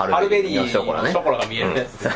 [0.00, 1.10] ハハルベリーのショコラね。
[1.10, 2.04] ショコラが見えるやつ。
[2.04, 2.10] うん。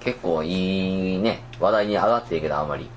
[0.00, 1.42] 結構いいね。
[1.60, 2.88] 話題に上がっていいけどあんまり。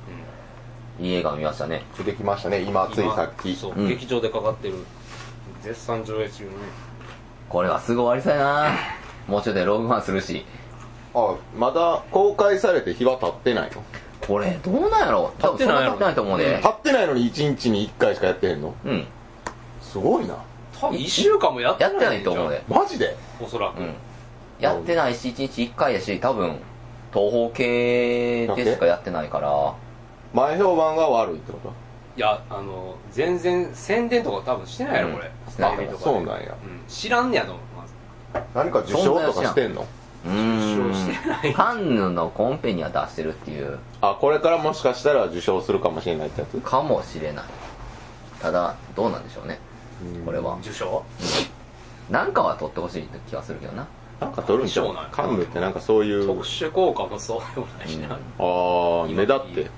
[0.99, 1.83] いい映画を見ましたね。
[1.97, 2.61] 出てきましたね。
[2.61, 3.55] 今ついさっき。
[3.55, 3.87] そう、うん。
[3.89, 4.75] 劇場でかかってる。
[5.61, 6.57] 絶賛上映中のね。
[7.49, 8.69] これはすぐ終わりそうやな。
[9.27, 10.45] もうちょっとでログマンするし。
[11.13, 13.83] あまだ公開されて日は経ってないの？
[14.27, 16.59] これどうなんやろ多分そんな経ってないと思うで。
[16.61, 18.73] 経ってないのに1日に1回しかやってへんの？
[18.85, 19.05] うん。
[19.81, 20.35] すごいな
[20.87, 23.15] 多分1週間もやってないやってないと思うでマジで？
[23.41, 23.93] おそらく、うん。
[24.59, 26.59] やってないし1日1回やし多分
[27.13, 29.73] 東方系でしかやってないから。
[30.33, 31.73] 前評判が悪いってこと？
[32.17, 36.03] いやあの全然宣伝とか多分してないやろこれ、うんスタービーとかで。
[36.03, 36.55] そうなんや。
[36.63, 36.83] うん。
[36.87, 37.93] 知らんねやと思うまず。
[38.53, 39.85] 何か受賞とかしてんの？
[40.25, 40.91] うーん。
[40.91, 41.53] 受賞してない。
[41.53, 43.79] カンヌのコンペには出してるっていう。
[44.01, 46.59] あこれからもしかしたら受賞するかもしれないってやつ？
[46.59, 47.45] かもしれない。
[48.41, 49.59] ただどうなんでしょうね
[50.25, 50.57] これは。
[50.61, 51.03] 受賞？
[52.09, 53.87] なんかは取ってほしいって気はするけどな。
[54.19, 54.85] なんか取るんちゃう？
[54.87, 56.25] そうなんやカンヌってなんかそういう。
[56.27, 58.13] 特殊効果もそうでもないしな、うん。
[58.13, 59.69] ああ目立って。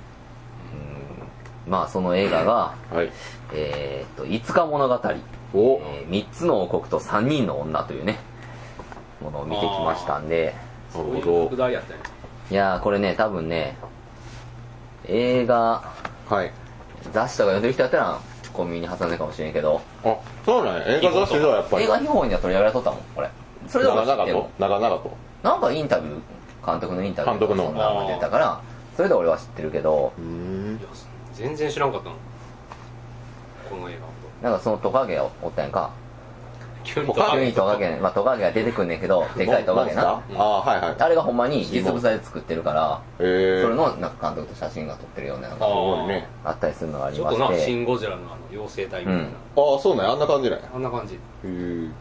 [1.67, 3.11] まあその映画がはい。
[3.53, 5.01] えーっと5日物語、
[5.53, 5.79] お。
[5.81, 8.19] え3つの王国と3人の女というね
[9.21, 10.55] ものを見てきましたんで。
[10.93, 11.99] なるほ副題やったね。
[12.49, 13.75] いやーこれね多分ね
[15.05, 15.93] 映画
[16.29, 16.51] どはい。
[17.11, 18.19] 雑誌とか読んでる人やったら
[18.57, 19.79] コンビニに挟んでるかもしれんけど。
[20.03, 20.97] あそうなんや。
[20.97, 21.85] 映画雑誌ではやっぱり。
[21.85, 23.29] 映画秘宝には取り上げられとったもんこれ。
[23.67, 25.17] それでも知ってるもん長々と長々と。
[25.43, 27.65] なんかインタビュー監督のインタビュー監督の。
[27.65, 28.61] そんなのが出たから
[28.95, 30.11] それで俺は知ってるけど。
[30.17, 30.77] うーん。
[30.79, 30.89] いや
[31.33, 32.15] 全然知らんかったの
[33.69, 33.99] この映
[34.41, 34.49] 画。
[34.49, 35.91] なんかそのトカゲがおったやんか
[36.87, 37.39] と急にトカゲ。
[37.41, 40.01] 急にトカゲまあトカゲが出てくんねんけどでかいトカゲな。
[40.09, 40.95] ああはいはい。
[40.97, 46.27] あれがほんまに実物大で作ってるからええそれのなんか監督と写真が撮ってるようなのあがすごいね。
[46.43, 49.27] あったりするのがありちょっとな「ましてシン・ゴジラ」のあの妖精体みたいな、うん。
[49.73, 50.11] ああそうなんや。
[50.11, 50.65] あんな感じなんや。
[50.73, 51.15] あんな感じ。
[51.15, 51.19] へえ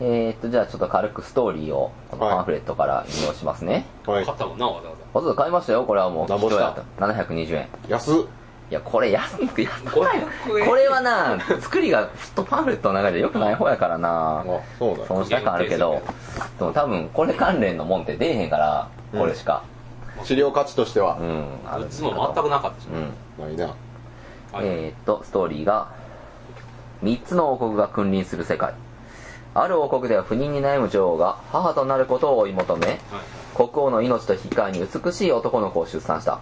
[0.01, 4.25] えー、っとじゃあちょっと軽くストーリーをこのパンフレットから引用しますね、はい。
[4.25, 5.84] 買ったもんなわざわわざわざ買いましたよ。
[5.84, 6.59] これはもうなんぼした。
[6.59, 7.69] 貴重やった720円。
[7.89, 8.14] 安っ
[8.69, 14.41] いやこれ安く安ざくない500円これはな作りがちょっとパンフレットの中で良くない方やからな。
[14.41, 14.45] あ
[14.79, 16.03] そうなんや損した感あるけど。
[16.59, 19.63] でも多分これ関連のもんって出えへんからこれしか。
[20.25, 21.19] 資料価値としては。
[21.21, 23.55] うん、あるんですズも全くなかったしな、うん。
[23.55, 23.67] ないな。
[24.53, 24.67] はい。
[24.67, 25.93] えー、っとストーリーが
[27.05, 28.75] 3つの王国が君臨する世界。
[29.55, 32.98] ある王国では不妊に悩む女王が母となることを追い求めはい。
[33.55, 36.41] 国王の命と引き換えに美しい男の子を出産した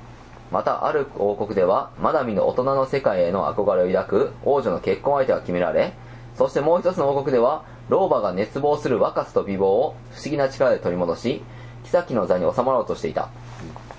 [0.54, 5.94] またある王国ではまだ見ぬ大人の世界への憧れを抱く王女の結婚相手が決められ
[6.36, 11.42] そしてもう一つの王国では老婆が熱望する若さと美貌を不思議な力で取り戻し
[11.90, 13.28] 妃の座に収まろうとしていた。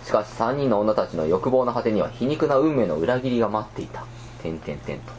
[0.03, 4.05] しかし3人の女たちの欲望の果てには皮肉な運命の裏切りが待っていた。
[4.41, 5.11] 点々点と。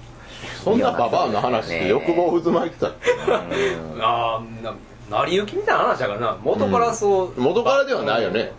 [0.62, 2.88] そんなババアの話で欲望渦巻いてた。
[2.88, 4.74] ああな
[5.10, 6.38] 成り行きみたいな話だからな。
[6.42, 8.52] 元からそう、元からではないよね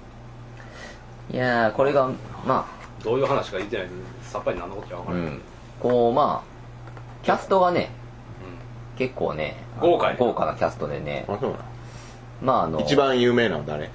[1.31, 2.09] いやーこれが
[2.45, 2.65] ま
[3.03, 5.41] どういう話か言ってないのにさっぱり何のことか分あ、からない、うん、
[5.79, 7.89] こうまあキャストがね
[8.97, 11.59] 結構ね豪華や豪華なキャストでねあそうなん。
[12.41, 13.85] まああの一番有名なの誰？
[13.85, 13.89] う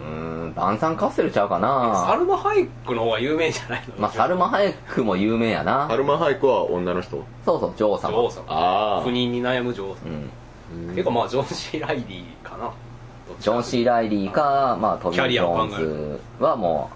[0.00, 3.94] ーんバンサンカッセルちゃうかサなルマ・ハイクの方が有名じゃないの？
[3.98, 5.90] まあサルマ・ハイクも有名やな。
[5.90, 7.24] アルマハイクは女の人？
[7.44, 8.08] そうそう女王様。
[8.10, 8.44] 女王様。
[8.48, 9.96] あ不妊に悩む女王様。
[10.72, 10.94] うん。
[10.94, 12.70] 結構まあジョン・シー・ライリーかな
[13.40, 16.90] ジョン・シー・ライリーか、まあ、トビー・ジョーンズはも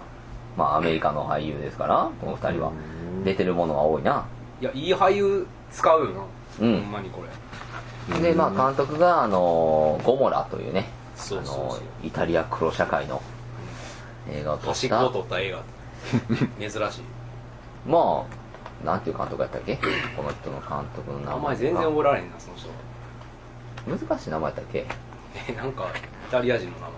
[0.56, 2.70] う、まあ、アメリカの俳優ですからこの二人は。
[2.70, 2.72] う
[3.20, 3.24] ん。
[3.24, 4.26] 出てるものが多いな。
[4.60, 6.20] いやいい俳優使うよな、
[6.60, 6.80] うん。
[6.80, 8.20] ほんまにこれ。
[8.20, 10.88] でまあ監督があのゴモラというね
[11.30, 13.22] あのイタリア黒社会の
[14.28, 15.62] 映画を撮っ端っこをた取った映画。
[16.58, 17.02] 珍しい。
[17.88, 18.24] ま
[18.82, 19.76] あなんていう監督やったっけ？
[20.16, 24.06] この人の監督の名前名前全然覚えられへんなその人。
[24.06, 24.86] 難しい名前やったっけ？
[25.48, 25.86] えなんかイ
[26.32, 26.92] タリア人の名前。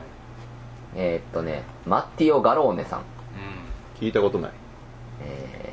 [0.97, 3.01] えーっとねマッティオ・ガローネさん。
[3.01, 3.03] う
[4.01, 4.51] 聞いたことない。
[5.23, 5.73] え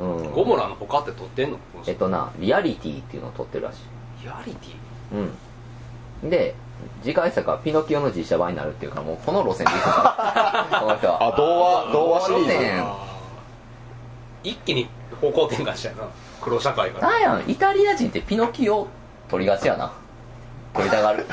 [0.00, 0.26] ーうん。
[0.26, 1.56] んゴモラの他って撮ってんの？
[1.56, 3.78] この人えっとなリアリティっていうのを撮ってるらしい。
[4.24, 5.16] リアリティ？
[6.22, 6.30] うん。
[6.30, 6.54] で、
[7.02, 11.28] 次回作はピノキオの実写版になるっていうから、もうこの路線で行くから、 この人は。
[11.28, 12.46] あ童話童話シリーズ。
[12.46, 12.86] 路線
[14.42, 14.88] 一気に
[15.20, 16.04] 方向転換したよな。
[16.40, 18.88] 黒社会からなんやん、イタリア人ってピノキオ
[19.28, 19.92] 撮りがちやな。
[20.74, 21.26] 撮りたがる。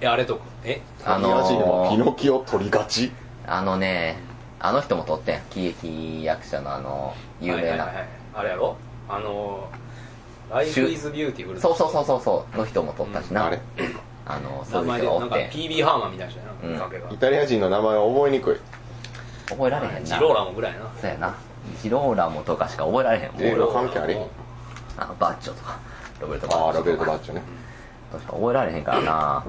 [0.00, 0.80] えあれとかえ？
[1.04, 3.12] あのイタリア人はピー、ノキオ取りがち
[3.46, 4.16] あのね、
[4.60, 5.40] あの人も撮ってん。
[5.50, 7.68] 喜劇役者のあの、有名な。
[7.68, 8.76] はいはいはいあれやろ？
[9.08, 9.68] あの
[10.08, 13.46] 「Life Is Beautiful」そうそうそうそうそう、の人も撮ったしな。
[13.46, 13.60] あれ
[14.24, 15.50] あの、そういう名前でなんか人がおって。
[15.50, 18.56] PB ハーマンみたいな人やな、うんイタリア人の名前は覚えにくい
[19.50, 20.00] 覚えられへんな。
[20.02, 21.34] ジローラモぐらいやなそうやな。
[21.82, 23.36] ジローラモとかしか覚えられへん。
[23.36, 24.26] ジローラモ関係あれへん
[24.96, 25.78] あのバッチョとか、
[26.20, 26.66] ロベルト・バッチョとか。
[26.66, 27.42] ああロベルト・バッチョね
[28.18, 29.44] 覚えられへんからな。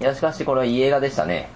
[0.00, 1.48] いやしかしこれはいい映画でしたね。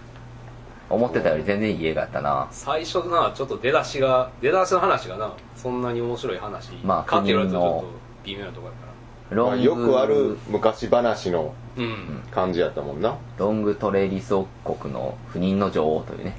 [0.89, 2.49] 思ってたより全然いい映画やったな。
[2.51, 7.87] 最初なちょっと出だしが出だしの話がなそんなに面白い話まあかって言われるとちょっと
[8.25, 12.23] 微妙なところやかまあよくある昔話のらうん。
[12.33, 13.17] 感じやったもんな。
[13.39, 16.37] ロングトレリス王国の不妊の女王というね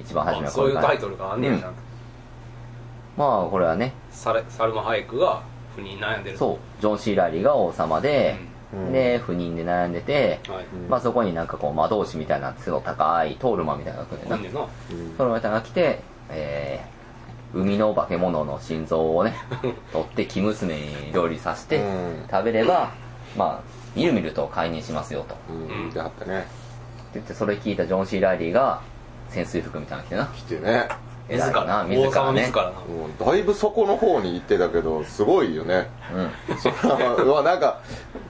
[0.00, 1.72] 一番初めはあそういうタイルトルがあんねやちゃん。
[1.72, 1.80] と
[3.16, 3.92] まあこれはね。
[4.10, 5.42] サルマ・ハイクが
[5.74, 6.80] 不妊悩んでるそう。
[6.80, 8.47] ジョン・シー・ライリーが王様で、うん
[8.92, 10.64] で不妊で悩んでて、うんはい。
[10.66, 14.60] うんまあそこになんかこう魔導士みたいな背の高いトールマンみたいなのが来るんだよな。
[14.60, 15.04] ほんでな。
[15.04, 16.00] うんその方が来て、
[16.30, 19.34] えー、海の化け物の心臓をね
[19.92, 22.26] 取って生娘に料理させて、うん。
[22.30, 22.90] 食べれば
[23.36, 25.34] まあみるみると解任しますよと。
[25.50, 26.40] うん、であったね。
[26.40, 26.48] って
[27.14, 28.82] 言ってそれ聞いたジョン・シー・ライリーが
[29.30, 30.26] 潜水服みたいなの着てな。
[30.26, 30.88] 来てね。
[31.28, 32.42] 自偉いなら王様ね。
[32.46, 32.70] 自らな。
[32.70, 33.18] うん。
[33.18, 35.88] だいぶそこの方に行ってたけど、すごいよね。
[36.14, 36.58] うん。
[36.58, 36.74] それ
[37.30, 37.80] は なんか、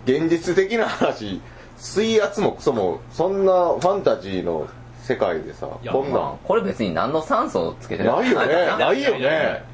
[0.04, 1.40] 現実的な話、
[1.76, 4.66] 水圧もクソも、そんなファンタジーの
[5.02, 8.54] 世界でさ、いやこんなん、まあこれ別に何の酸素をつけてるないよね。
[8.78, 9.02] ない。
[9.02, 9.64] よね。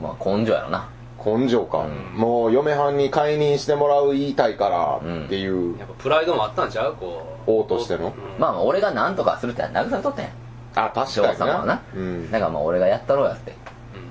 [0.00, 0.88] まあ根性やろな。
[1.24, 2.18] 根性か、うん。
[2.18, 6.96] もう嫁はんに解任してもらう言いたいからっていう、やっぱプライドもあったんちゃう？
[6.96, 7.50] こう。
[7.50, 8.06] 王としての。
[8.06, 8.12] うん。
[8.38, 10.24] まあまあ俺が何とかするって慰めとったん。
[10.24, 10.30] や
[10.74, 13.54] あ確かに様はな、うん、だからまあ俺がやったろうやって。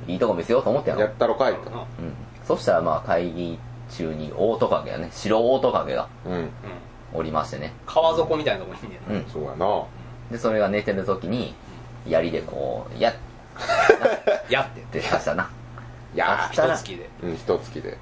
[0.05, 0.11] うん。
[0.13, 2.13] いいとこ見せようと思ってやろやったろかいと、うん。
[2.45, 3.59] そしたらまあ会議
[3.89, 6.07] 中にオオトカゲがね白オオトカゲが
[7.13, 7.73] おりましてね。
[7.85, 8.99] 川底みたいなとこにいんね。
[9.07, 9.29] んなうん。
[9.31, 9.83] そうやな。
[10.31, 11.55] でそれが寝てる時に
[12.07, 13.13] 槍でこうやっ
[14.49, 14.81] やって。
[14.99, 15.49] て刺したな。
[16.13, 17.09] いやしたら一月で。
[17.23, 17.97] うん一月で。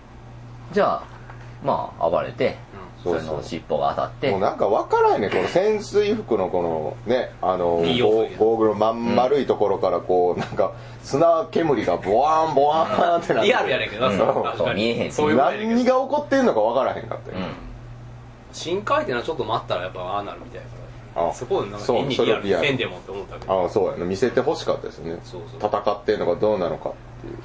[0.71, 1.18] じゃあ
[1.63, 2.57] まあ暴れて
[3.03, 3.31] そそうそう。
[3.31, 4.31] れの尻尾が当たって。
[4.31, 10.73] もうなんか分からんねこの潜水服のこのねあのゴーゴーグルまん丸いところからこうなんか
[11.03, 13.47] 砂煙がボワーンボワーンってなって。
[13.47, 14.17] リアルやねんけどうん。
[14.17, 17.43] なそう確かそう見えへんにそういう何が起こってんのか分からへんかったよ、うん。
[18.53, 20.67] 深海ってのはちょっと待ったらやっぱああなるみたいやか
[21.21, 22.67] らあそこでなんかそう変にリアルにそれリアル。
[22.67, 23.45] せんでもって思ったけ。
[23.45, 24.05] どああそうやな。
[24.05, 25.21] 見せてほしかったですよね。
[25.23, 25.69] そうそう。
[25.69, 27.37] 戦ってんのかどうなのかっていう。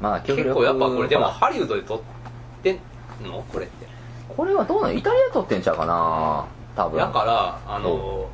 [0.00, 2.00] まあ極力結構やっぱこれでもハリウッドで撮っ
[2.62, 2.78] てん
[3.22, 3.44] の？
[3.52, 3.86] これって。
[4.28, 4.94] これはどうなの？
[4.94, 6.46] イタリアで撮ってんちゃうかな？
[6.76, 6.98] 多分。
[6.98, 8.28] だからあの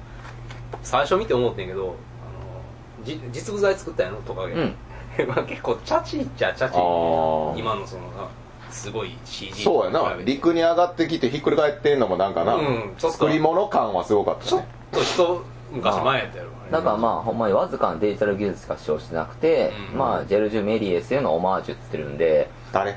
[0.82, 1.94] 最初見て思ってんけどあの
[3.04, 4.22] じ実物大作ったんやろ？
[4.22, 4.54] トカゲ。
[4.54, 4.74] うん。
[5.26, 6.76] まあ結構チャチっちゃチャチ
[7.58, 8.28] 今のそのな
[8.70, 10.14] すごい CG そうやな。
[10.24, 19.98] 陸に上がってきてひっくり返ってんのもなんかな、うん作り物感はすごかったちょっねと一昔前やったやろだからまあほんまにわずかなデジタル技術しか使用してなくて、うん。
[19.98, 22.50] まあジェルジュ・メリエスへのオマージュって言ってるんで。
[22.72, 22.96] 誰？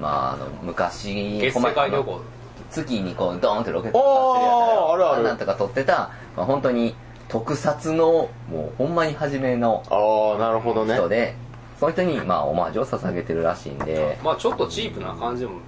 [0.00, 2.20] まああの昔月世界旅行。
[2.70, 5.22] 月にこうドーンってロケットあーあるある。
[5.24, 6.94] なんとか撮ってた、まあ、本当に
[7.28, 10.94] 特撮のもうほんまに初めのああなるほどね。
[10.94, 11.34] 人で、
[11.80, 14.18] その人にまあオマージュを捧げてるらしいんで。
[14.22, 15.60] まあちょっとチープな感じも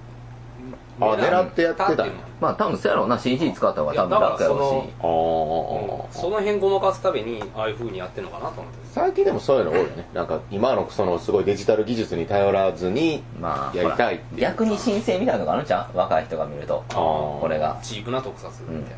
[1.01, 2.05] あ狙ってやってた
[2.39, 3.17] まあ多分そうやろうな。
[3.19, 4.57] CG 使った方が多分楽やろう
[4.89, 4.93] し。
[4.99, 8.79] あーうんその辺ごまかすためにああいう風にやってるのかなと思って。
[8.93, 10.07] 最近でもそういうの多いよね。
[10.13, 14.31] なんか今のそのすごいデジタル技術に頼らずにまあやりたいっていう。
[14.31, 15.97] ほら逆に申請みたいなのがあるんちゃう？
[15.97, 16.83] 若い人が見ると。
[16.89, 17.79] これが。
[17.81, 18.97] チープな特撮みたいな、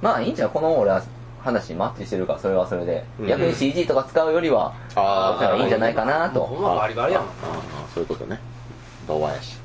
[0.00, 0.50] まあいいんちゃう？
[0.50, 1.02] この俺は
[1.40, 6.44] 話にマッチしてるからそれはそれで、うん逆に CG とか使うよりはあそっちの方がいいんじゃないかなと。
[6.44, 7.32] ほんまバリバリやもんな。
[7.32, 7.36] あ
[7.84, 8.38] あそういうことね。
[9.08, 9.58] 童話やし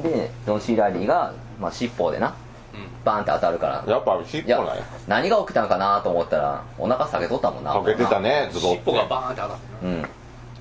[0.00, 2.34] でジョン・シー・ラリーが、まあ、尻尾でな
[2.74, 2.86] うん。
[3.04, 3.92] バーンって当たるから。
[3.92, 7.72] やっぱ尻尾なんや何が起きたんかなと思ったらお腹下げとったもんな。
[7.72, 10.06] かけてたねズボ尻尾がバーンって当たってなうん。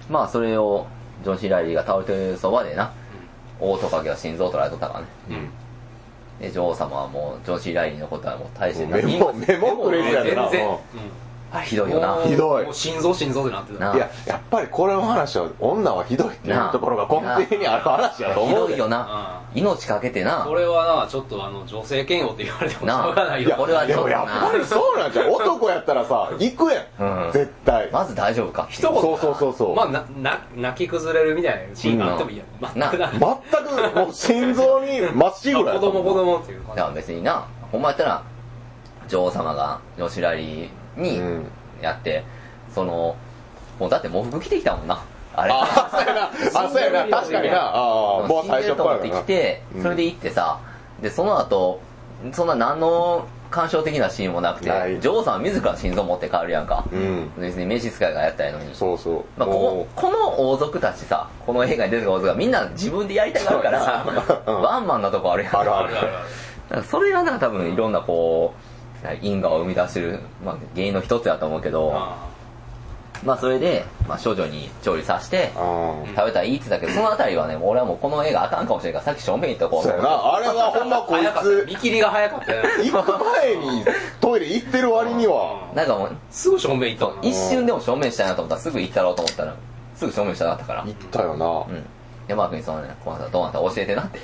[0.10, 0.88] まあそれを
[1.24, 2.92] ジョン・シー・ラリーが倒れてるそばでな
[3.60, 5.08] 大トカゲは心臓取られとったからね。
[5.30, 5.50] うん。
[6.42, 10.76] で女王様はもうジョン・シー・ラリーのことはもう大してメモメモくれるや全んな然、うんう。
[10.76, 10.78] ん。
[10.78, 10.82] あれ
[11.60, 12.24] ひどいよな。
[12.24, 12.64] ひどい。
[12.64, 13.90] もう心臓心臓ってなってた。
[13.92, 18.74] ないややっぱりこれの話は女はひどいっていうところが根底にある話やとひ思うで。
[18.74, 19.42] どいよな。
[19.54, 20.46] 命かけてな。
[20.48, 23.56] これはなちょっとあの女性嫌悪って言われてもしょうがないよ。
[23.58, 27.32] これはでもやっぱりそうなんじゃん男やったらさ行くやん、うん。
[27.34, 27.92] 絶対。
[27.92, 28.68] まず大丈夫か。
[28.70, 29.02] 一言。
[29.02, 29.76] そうそうそうそう。
[29.76, 32.46] まあなな泣き崩れるみたいなシーンがあってもいいや。
[32.46, 33.20] ん、な全くな全
[33.92, 37.46] くもう心臓にまっしぐらや子供子供っていういや感別にな。
[37.74, 38.24] ほんまやったら
[39.10, 40.10] 女王様がジョン・
[40.98, 41.46] にうん。
[41.82, 42.24] やって、
[42.74, 43.16] その
[43.80, 45.04] もうだって喪服着てきたもんな。
[45.36, 45.52] あれ。
[45.52, 46.30] ああそうやな。
[46.54, 47.18] あそうやな。
[47.18, 47.58] 確かにな。
[47.58, 49.84] ああもう最初からってきてうん。
[49.84, 50.60] それで行ってさ
[51.02, 51.80] でその後
[52.34, 57.32] そんな何の感傷的なシーンもなくて女王さんは自ら心臓持って帰るやんか、うん。
[57.38, 58.74] 別に召使いがやったやのに。
[58.74, 59.24] そうそう。
[59.38, 64.06] まあ、こもここの王族たちさこの映画に出てくる王族がみんな自分でやりたがるから
[64.46, 64.62] うん。
[64.62, 65.58] ワンマンなとこあるやん。
[65.58, 66.08] あるじある
[66.72, 66.84] ある。
[66.84, 68.71] それがなんか多分いろんなこう
[69.22, 72.30] 因果を生み出してる、まあ、原因の一つやと思うけどあ
[73.24, 79.80] まあそれで、まあ少女に調理させて、あ食べたらいいって言ってたけど、そのあたりはね、俺はもうこの映画あかんかもしれんから、さっき正面行っとこあ。
[79.82, 80.34] うそうやな。
[80.34, 83.86] あれはほんまこいつ、見切りが早かったよね行く前に
[84.20, 89.56] トイレ行ってる割には、なんかもう、すぐ正面行った一瞬でも正面したいなと思ったらすぐ行ったろうと思ったら、
[89.96, 90.82] すぐ正面したなかったから。
[90.84, 91.80] 行ったよなう。
[91.80, 91.86] ん。
[92.28, 93.60] 山君にそのね、この後どうなった？
[93.60, 94.18] か教えてなって。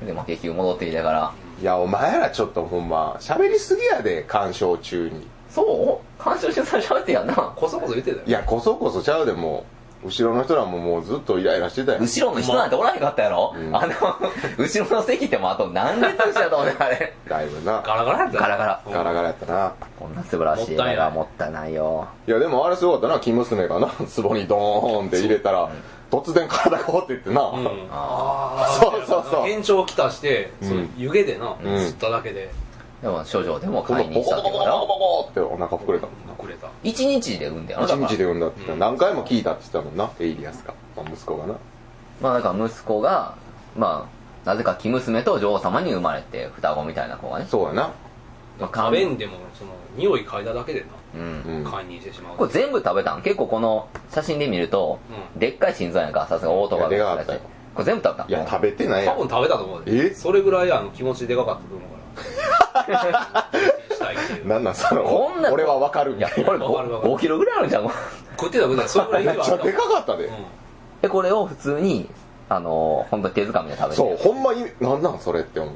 [0.00, 0.06] うん。
[0.06, 5.26] で、まあ結局戻ってきたから、いや、お前らちょっとほんま、喋りすぎやで、鑑賞中に。
[5.50, 6.22] そう？
[6.22, 7.34] 干渉して最初ってやんな。
[7.34, 9.64] こそこそ言ってたよいや、こそこそちゃうでも
[10.04, 11.98] う、後ろの人らももうずっとイライラしてたよ。
[12.00, 13.92] 後ろの人なんておらへんかったやろ、うんあの、
[14.56, 17.12] 後ろの席ってもうあと何列したと思うねんあれ。
[17.28, 17.82] だいぶな。
[17.84, 19.72] ガラガラやったよガラガラうんガラガラやったな。
[19.98, 22.08] こんな素晴らしい映画がもったいないよ。
[22.26, 23.88] いや、でもあれすごかったな、生娘がな、
[24.22, 25.68] 壺にドーンって入れたら、
[26.10, 27.42] 突然体が掘っていってな。
[27.42, 32.50] うんあそうそうそう延長きたして、うんその湯気でな、ん吸っただけで
[33.02, 36.30] でも少女でも買いにボコボコボコ来たってことだろボコってお腹膨れたもんな。
[36.40, 40.74] くれた一日で産んでやろ一日で産んだって何回も聞いたって言ってたもんな、エイリアスが。
[40.96, 41.54] まあ息子がな。
[42.20, 43.36] まあだから息子が、
[43.76, 44.08] ま
[44.44, 47.46] あ、なぜか生娘と女王様に生まれて、双子みたいな子がね。
[47.48, 47.92] そうやな。
[48.58, 50.86] まあ食べんでもその匂い嗅いだだけでな、。
[51.12, 52.36] 解任してしまう。
[52.36, 53.22] これ全部食べたん？
[53.22, 54.98] 結構この写真で見ると、
[55.36, 57.34] うでっかい心臓やんか、さすがオートバイいやでかかった。
[57.34, 57.40] よ
[57.74, 58.28] これ全部食べた？
[58.28, 59.16] いや、食べてないやん。
[59.16, 60.06] 多分食べたと思うで。
[60.10, 60.14] え？
[60.14, 61.96] それぐらいあの気持ちでかかったと思うか
[62.92, 63.50] ら。
[63.94, 66.12] したいっていうなんなんそのこんな、俺はわかる。
[66.12, 66.50] みいや、たいな。
[66.50, 67.14] これわかるわかる。
[67.14, 67.82] 5, キロぐらいあるじゃん。
[68.38, 68.88] 食ってた食ってた。
[68.88, 70.24] それぐらいめっちゃでかかったで。
[70.24, 70.34] うん。
[71.02, 72.08] で、これを普通に、
[72.48, 73.96] あのー、本当に手づかみで食べて。
[73.96, 75.74] そう、ほんまに、なんなんそれって思う。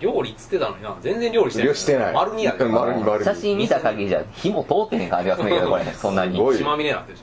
[0.00, 2.14] 料理っつってたのにな全然料理してないしてない。
[2.14, 3.24] 丸にやで丸に丸に。
[3.24, 6.36] 写真見た限りじゃ、 火も通ってへん感じがするんだけど、これ、そんなに。
[6.36, 7.22] すごい血まみれになってるし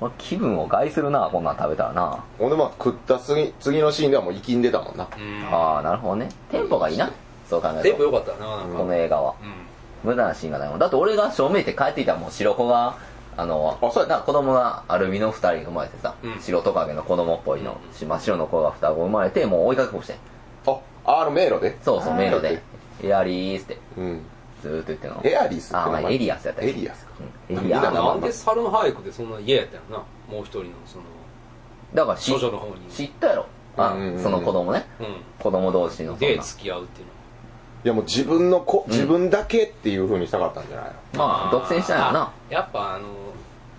[0.00, 2.24] これ気分を害するな、こんなん食べたらな。
[2.38, 5.06] ほんでまあ食った次次のシーンではもう生きんでたもんな。
[5.16, 6.28] うんああ、なるほどね。
[6.50, 7.10] テンポがいいな。
[7.48, 7.82] そう考えると。
[7.82, 8.46] テンポ良かったな
[8.76, 9.32] この映画は。
[9.32, 10.78] う無駄なシーンがないもん。
[10.78, 12.96] だって俺が正面って帰っていたらもう白子が、
[13.36, 20.16] あの、あそうやったな子供がアルビの二人生まれてさ、うん白トカゲの子供っぽいの、うん真っ白の子が双子生まれて、もう追いかけっこしてん。
[21.04, 21.76] あ、あの迷路で？
[21.82, 22.62] そうそう、迷路で。
[23.02, 24.20] エアリースって、うん。
[24.62, 25.20] ずーっと言ってんの。
[25.24, 27.12] エアリスってあ、まあ、エリアスやったエリアスか。
[27.48, 27.90] うんエリアスな。
[27.92, 30.04] なんでサルマハイクでそんな嫌やったんやろな？
[30.36, 31.04] もう一人のその
[31.94, 33.46] だから知少女の方に知ったやろ？
[33.76, 34.84] あうんうんうん、その子供ね。
[35.00, 36.42] う子供同士のそんな。
[36.42, 37.12] 付き合うっていうの
[37.82, 41.18] いやもう自分の子、自分だけっていう風にしたかったんじゃないの？
[41.18, 42.20] まあ、独占したんやろな。
[42.20, 43.06] あやっぱあの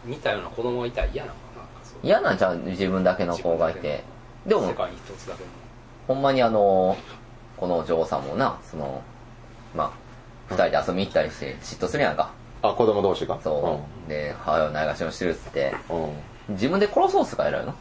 [0.06, 4.04] 似たような子供がいたら嫌なのかななんかそう嫌なんちゃう自分だけの子がいて。
[4.48, 5.50] でも世、界に一つだけの
[6.12, 6.98] ほんまにあの、
[7.56, 9.02] この女王さんもな、その、
[9.74, 9.92] まあ、
[10.50, 12.32] 二人で遊びに行ったりして嫉妬するやんか。
[12.62, 13.40] あ、子供同士が？
[13.42, 14.10] そう。
[14.10, 15.74] で、母親をないがしろにしてるっつって、
[16.50, 17.74] 自分で殺そうっすか偉いの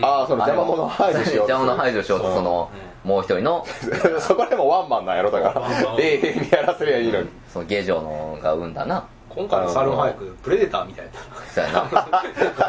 [0.00, 1.48] ああ、その邪魔者排除しよう。
[1.50, 2.70] 邪魔者排除しようと、その、
[3.04, 3.66] もう一人の、
[4.20, 5.96] そこでもワンマンなんやろだからワンマン。
[6.00, 7.28] 永遠にやらせりゃいいのに。
[7.52, 9.04] その下女のが生んだな。
[9.30, 11.08] 今回のサルマハイクプレデターみたい
[11.54, 11.82] そうやな。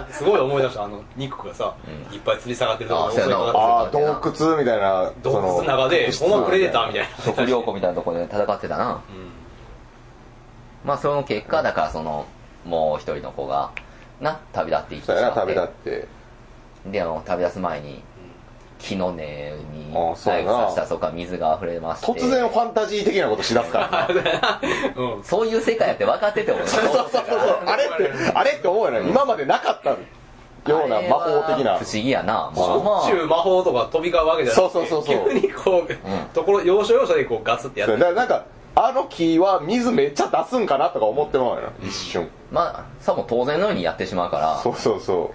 [0.06, 4.00] なすごい思い出したあの肉がさ、うんいっぱい吊り下がってるところあそうやなああ、洞
[4.46, 5.12] 窟みたいな。
[5.24, 9.01] 洞窟の中でそんまプレデターみたいな食料庫みたいなところで戦ってたな。
[9.10, 9.41] うん
[10.84, 12.25] まあ、その結果、だからその、
[12.65, 13.72] もう一人の子が、
[14.20, 15.53] な、旅立っていってそうやな、しまって。
[15.53, 16.03] 旅立っ
[16.86, 16.91] て。
[16.91, 18.03] で、あの、旅立つ前に、
[18.82, 22.08] 木の根にあそうやなさしたらそこから水が溢れまして。
[22.08, 24.62] 突然ファンタジー的なことしだすからな。
[25.18, 27.60] うんそういう世界やって分かってても、 そうそうそうそう。
[27.66, 29.02] あれって、あれって思うよね。
[29.10, 29.92] 今までなかった
[30.72, 31.84] ような魔法的な不。
[31.84, 32.52] 思議やな。
[32.56, 38.46] しょっちゅう魔法とか飛び交うわけじゃなくてそうそうそうそう急にこう、ところ要所要所でこうガツってやってだからなんか、
[38.76, 42.30] あの木は水めっちゃ出すんかなとか思ってまうよな、一瞬。
[42.52, 45.34] まあ、さも当然のようにやってしまうから、そうそうそ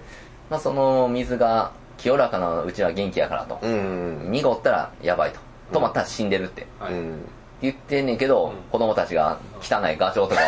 [0.49, 3.59] まあ、その水が清らかなうちは元気やからと。
[3.65, 5.39] 濁ったらやばいと。
[5.71, 6.67] 止まったら死んでるって。
[7.59, 10.41] 言ってんねんけど、うん子供たちが汚いガチョウとか、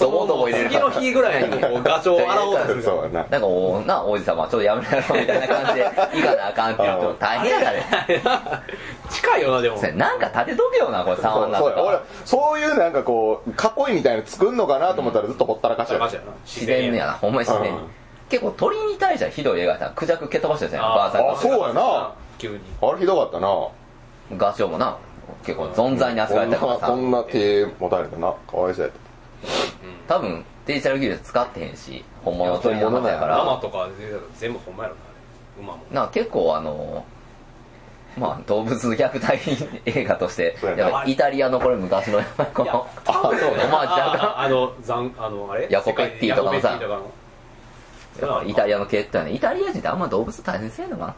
[0.00, 1.50] ドボドボ入れる次の日ぐらいに
[1.84, 3.26] ガチョウを洗おうとするそうやな。
[3.30, 7.86] なんかおな、王子様、ちょっとやめろやろみたいな感じで、行かなあかんって言うと大変やからね。
[9.08, 12.02] 近いよなでもなんか立てとけよな、これそ触んなとうそうや俺か。
[12.24, 13.50] そういうなんかこう
[13.88, 16.00] 囲いみたいなの作んのかなと思ったらずっとほったらかしや
[16.44, 17.72] 自然やな、ほんまに自然。
[18.30, 20.96] 結構鳥に対してはひどい映画やったら、クジャク蹴飛ばしてたよ、あー。
[20.96, 22.14] ばあさんがあそうやな。
[22.38, 22.60] 急に。
[22.80, 23.68] あれひどかったな。
[24.38, 24.96] ガチョウもな、
[25.44, 26.86] 結構存在に扱われたからさ。
[26.86, 27.10] こん。
[27.10, 28.32] なこ、んな手持たれたな。
[28.48, 28.92] かわいそうやっ
[30.06, 33.88] 多分デジタル技術使ってへんし、本物の鳥のはずやか生ら、とか
[34.38, 35.04] 全部ほんまやろなあ
[35.58, 35.62] れ。
[35.64, 35.82] 馬も。
[35.90, 37.04] なんか結構あの、
[38.18, 39.38] まあ動物虐待
[39.86, 42.20] 映画としてや、イタリアのこれ昔の
[42.54, 45.68] こいやの、あそうオマージュあああのザンあのあれ？
[45.70, 46.78] ヤコペッティとかのさ
[48.46, 51.14] イタリアの系ってね、イタリア人ってあんま動物大切せんのかな。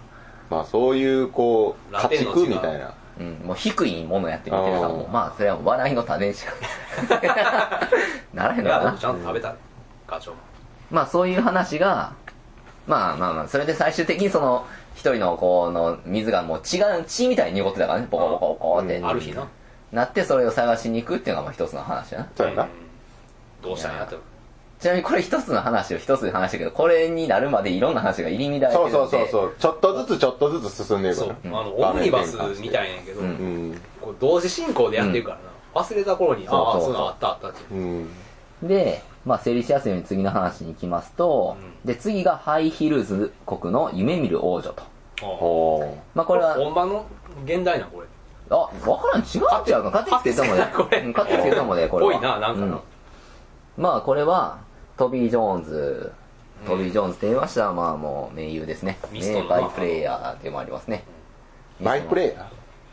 [0.50, 2.94] まあそういうこう家畜みたいな。
[3.20, 6.52] うん、もう低いものやってみてるから、もうまあそれは笑いの種にしか
[8.32, 8.82] ならへんのかな。
[8.82, 9.54] いやでもちゃんと食べた
[10.06, 10.38] 課長も。
[10.90, 12.14] まあそういう話が、
[12.86, 18.96] まあまあまあ、それで最終的にその、一人のこの水がもう血が血みたいに濁ってたからね、ボコボコボコって。
[18.96, 19.06] うん。
[19.06, 19.46] ある日な
[19.92, 22.28] なってそれを探しに行くっていうのがまあ一つの話だな。
[22.34, 22.62] そうやな。
[22.62, 22.68] うん。
[23.62, 24.16] どうしたんやって
[24.82, 28.90] ちなみにこれ一つの話を一つで話したけど、これになるまでいろんな話が入り乱れてるんで。
[28.90, 29.54] そうそうそうそう。
[29.56, 31.18] ちょっとずつちょっとずつ進んでいく。
[31.18, 33.26] そう、あのオムニバスみたいなんやけど、うん。
[33.26, 33.30] う
[33.74, 33.80] ん。
[34.00, 35.42] こう同時進行でやってるからな、
[35.80, 36.66] 忘れた頃にそうそうそう。
[36.66, 37.74] ああそういうのあったあったってう。
[37.76, 38.08] ん。
[38.64, 44.82] で、まあ整理しやすいように次の話に行きますと、うで、次がハイヒルズ国の夢見る王女と。
[45.22, 47.06] あおまあこれは、ほんまの
[47.44, 48.08] 原題なこれ。
[48.50, 50.02] あ、わからん、違う違うか。
[50.02, 50.34] 勝手に。
[50.34, 50.64] つけたもんで。
[50.74, 52.12] これうん勝手につけたもんで、 これは。
[52.12, 52.80] ぽいななんかなうん。
[53.76, 54.58] まあこれは、
[55.02, 56.12] トビー・ジョーンズ、
[56.64, 58.98] トビー・ジョーンズって言いましたら、まあもう名優ですね。
[59.10, 61.02] ミストの名バイプレイヤーでもありますね。
[61.80, 62.42] バイプレイヤ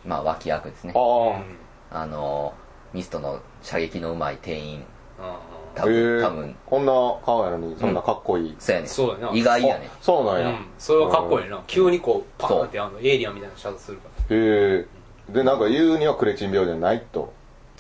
[0.06, 0.10] ー？
[0.10, 0.94] まあ脇役ですね。
[0.96, 2.06] ああ。
[2.08, 2.56] の、
[2.96, 4.84] ミストの射撃のうまい店員。
[5.20, 5.40] あ
[5.76, 6.22] 多分、へえ。
[6.24, 6.92] 多分、こんな
[7.24, 8.56] 顔やのにそんなかっこいい。
[8.58, 8.88] そうやね。
[8.88, 9.32] そうやな。
[9.32, 9.98] 意外やねあ。
[10.02, 10.48] そうなんや。
[10.48, 10.66] うん。
[10.80, 11.62] それはかっこいいな。
[11.68, 14.88] 急にこうパーンってあのエイリアンみたいなシャツするかへ
[15.30, 15.32] え。
[15.32, 17.32] でなんか言うにはクレチン病じゃないと。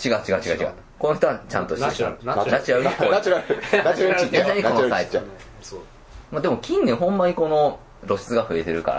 [0.05, 0.73] 違う違う違う違う。
[0.99, 2.17] この人はちゃんとしてナチュラル。
[2.23, 2.83] ナチュラル。
[2.83, 3.83] ナチュラル。
[3.83, 4.19] ナチュラル。
[4.19, 4.61] ちっちゃいナチュラル。
[4.61, 5.05] ナチュラル。
[5.05, 5.29] ちっちゃいら
[5.61, 5.79] そう。
[6.31, 8.91] まあでも近年ほんまにこの露出が増えてるか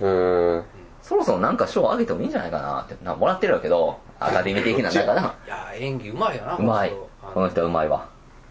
[0.00, 0.62] ら、へえ
[1.02, 2.96] そろそろなんか賞あげてもいいんじゃないかなって。
[3.02, 5.34] なもらってるわけど、アカデミー的ななんかな。
[5.46, 6.92] いや演技うまいよなうまい。
[7.34, 7.62] この人。
[7.62, 8.08] はうまいわ。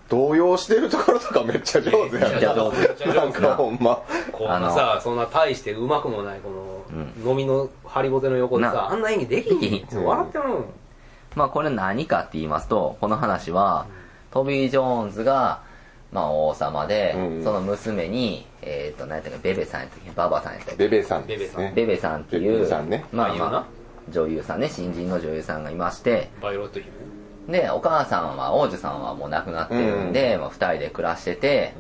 [0.10, 3.14] 動揺してるところとかめっちゃ上手やめっちゃ上手。
[3.14, 4.02] なんかほんま。
[4.32, 10.66] こんなさそんな大してうまくもないこの飲みのハリボテの横でなさあんな演技できできひんん笑ってもらう
[11.36, 13.86] まあこれ何かって言いますと、この話は、
[14.32, 15.62] トビー・ジョーンズが、
[16.12, 17.44] まあ王様で、うん。
[17.44, 21.72] その娘に、えっ、と、何やったっけ、ベベさんやったっけ、ババさんやったっけ、ベベさんですね。
[21.76, 22.22] ベベさん。
[22.22, 23.06] っていベう、ベさんね。
[23.12, 23.66] まあまあ、
[24.12, 26.92] 女優さんね、新人の女優さんがいまして、バイオレット姫
[27.48, 31.74] で、お母さんは、王子さんはもう亡くなってるんで、まあ二人で暮らしてて、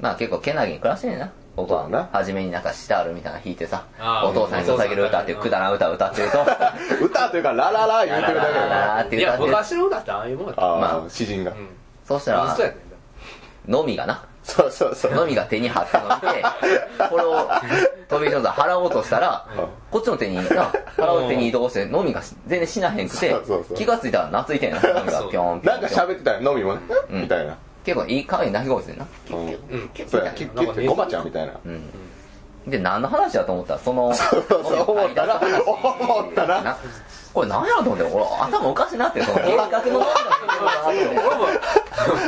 [0.00, 1.32] まあ結構けなげに暮らしてんねんな。
[1.56, 3.84] 僕はそうだな、初めになんかシタールみたいなの弾いてさ、
[4.24, 6.42] お父さんに捧げる歌っていうくだらん歌を歌ってると、う
[7.04, 9.50] ん歌というかラララ言うてるだけララララだっていや歌ってる。
[9.50, 10.62] 昔の歌ってああいうもんやった。
[10.62, 11.10] あまあ。
[11.10, 11.50] 詩人が。
[11.50, 11.68] うん。
[12.04, 12.56] そうしたら
[13.66, 15.12] のみがな、そうそうそう。
[15.12, 16.44] のみが手に張ったのを見て、
[17.10, 17.48] これを
[18.08, 19.46] トビー・ジョーンズが払おうとしたら、
[19.90, 25.88] こっちの手にな、払う手に移動して、のみが全然しなへんくてそうそうそう、気がついたら懐いてんな、 のみがそうぴょんぴょなんんか。
[25.88, 26.80] 喋ってたよ飲みもね。
[27.10, 27.20] うん。
[27.22, 27.56] みたいな
[27.94, 29.06] 結構いい可愛い鳴き声するな。
[29.30, 29.46] うん。
[29.46, 29.88] うん。
[29.94, 31.52] 結そうやキュッキュッてゴマちゃんみたいな。
[31.64, 31.90] うん。
[32.70, 33.74] で、何の話だと思った？
[33.74, 36.76] ら、 その、思ったら思ったらな。
[37.32, 40.02] これ何やろと思って、俺頭おかしなって、その 計画の俺も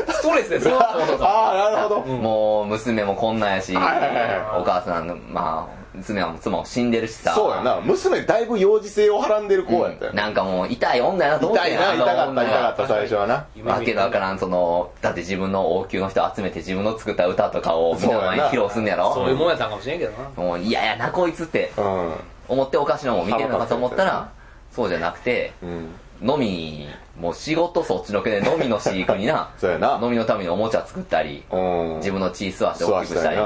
[0.09, 2.01] ストレスですよああなるほど。
[2.03, 4.65] もう娘もこんなんやし、おはいはいはい。
[4.65, 7.33] 母さんの、まあ、娘は妻も死んでるしさ。
[7.35, 7.81] そうやな。
[7.81, 10.29] 娘だいぶ幼児性をはらんでる子やったよな。
[10.29, 10.35] ん。
[10.35, 11.69] かもう痛い女やなと思って。
[11.71, 13.47] 痛いな痛かった痛かった最初はな。
[13.65, 19.13] わけがわからん、その、だって自分の王宮の人集めて自分の作った歌とかをみんなの前に披露すんねやろ？
[19.15, 20.29] そういうもんやったんかもしれんけどな。
[20.37, 22.13] もう嫌やなこいつってうん。
[22.49, 24.31] 思っておかしなもん見てるのかと思ったら、
[24.73, 25.95] そうじゃなくて、うん。
[26.25, 26.87] 飲み、
[27.19, 29.99] もう仕事そっちのけで飲みの飼育にな、 そうやな。
[30.03, 31.97] 飲みのためにおもちゃ作ったり、うん。
[31.97, 33.37] 自分の血吸わして大きくしたり。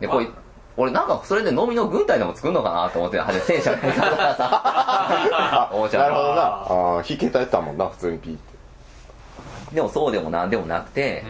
[0.00, 0.28] で、こい、
[0.76, 6.42] 俺なんかそれで飲みの軍隊でも作るのかなと思って、はじめ戦車みたいなさ、おもちゃなるほどな。
[6.42, 9.74] あー弾けたやったもんな普通にピーって。
[9.74, 11.24] でもそうでもなんでもなくて、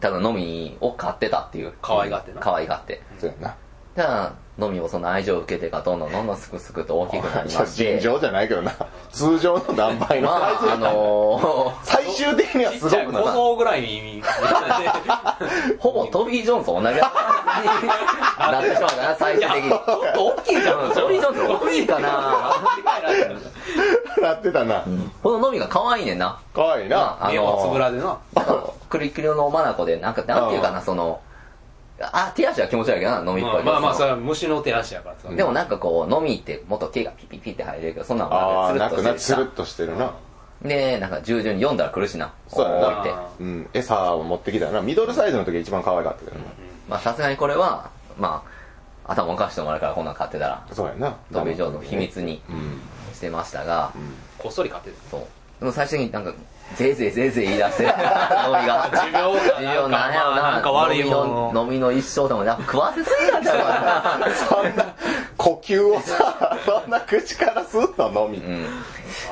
[0.00, 1.72] ただ飲みを買ってたっていう。
[1.80, 2.40] 可愛がってな。
[2.40, 3.00] 可愛がって。
[3.20, 3.56] そうやな
[3.94, 7.98] ただ、飲みをその愛情を受けてか、どんどんどんどんすくすくと大きくなりまして。
[7.98, 8.72] 尋常じゃないけどな
[9.10, 14.22] 通常の何倍のまあ、あのー、 最終的にはちっちゃいすごくな小僧ぐらいに
[15.78, 19.70] ほぼトビー・ジョーンズと同じなってしまうかな、最終的に。
[19.70, 20.92] ちょっと大きいじゃん。
[20.92, 22.10] トビー・ジョーンズ大きいかな。
[24.22, 24.84] なってたな
[25.22, 26.38] この飲みが可愛いねんな。
[26.54, 28.18] かわいいなあ目をつぶのらでな
[33.64, 35.28] まあまあそれは虫の手足やからさ。
[35.34, 40.14] でもなんかこう、飲みってもっと毛がピピピって生えてるけど、そんなのああなくなつるっとしてるつるっとしてるな。
[40.62, 42.32] で、なんか従順に読んだら苦しいな。
[42.48, 42.80] そうやな。
[42.80, 43.18] こ置いて。
[43.40, 44.80] うん餌を持ってきたよな。
[44.80, 46.44] ミドルサイズの時が一番可愛かったけどな。
[46.88, 48.42] まあさすがにこれは、ま
[49.06, 51.16] あ、頭おかしてもらうからこんなん買ってたら、そうやな。
[51.32, 52.80] トビー・ジョーンズの秘密にうん。
[53.14, 53.92] してましたが、
[54.38, 55.20] こっそり買ってるそう。
[55.60, 56.34] でも最終的になんか、
[56.76, 57.94] ぜいぜいぜいぜい言い出して、飲み
[58.66, 58.90] が。
[58.90, 59.12] 寿命
[59.52, 60.42] か寿命なんやろな。
[60.42, 64.34] なんか悪いも飲みのの飲みの一生でもやっぱ食わせすぎなんちゃうかな。
[64.34, 64.94] そんな。
[65.36, 68.24] 呼吸をさ そんな口から吸うの？
[68.26, 68.38] 飲み。
[68.38, 68.66] うん。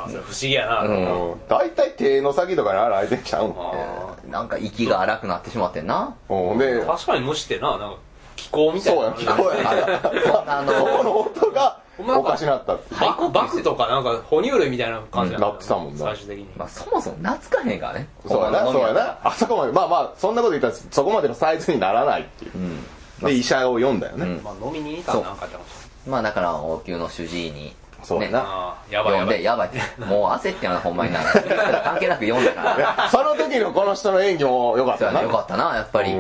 [0.07, 0.83] 不思議やな。
[0.83, 1.31] うん。
[1.31, 6.15] うん大体手の先とかにある相手ちゃうんあなんか息が荒くなってしまってんな。
[6.29, 6.59] うん。
[6.59, 7.71] でー確かに虫ってな。
[7.79, 7.97] なんか
[8.37, 9.03] 気候みたいな。
[9.03, 12.95] そうや聞こえそんなあそこのの、音がおかしなったって。
[12.95, 16.47] はいババクとかなんか哺乳類みたいな感じうんなってたもんな最終的に。
[16.57, 18.09] まあそもそも懐かへんからね。
[18.27, 19.19] そうやな、そうやな。
[19.23, 22.53] あそこまで、まあまあ、そんなこと言ったらそこまでのサイズにならないっていう。
[22.55, 22.85] うん。
[23.21, 24.27] で、医者を読んだよね。
[24.27, 25.71] うんまあ飲みに行ったらなんかあったかもし
[26.07, 28.43] まあだから王宮の主治医に、ねそうやなれない。
[28.43, 29.37] ああ、やばいやばい。
[29.37, 30.05] 読んで、やばいって。
[30.05, 31.21] もう焦ってよな、ほんまにな。
[31.85, 33.09] 関係なく読んだから。
[33.11, 35.23] その時のこの人の演技も良かったな。
[35.23, 36.13] よかったな、やっぱり。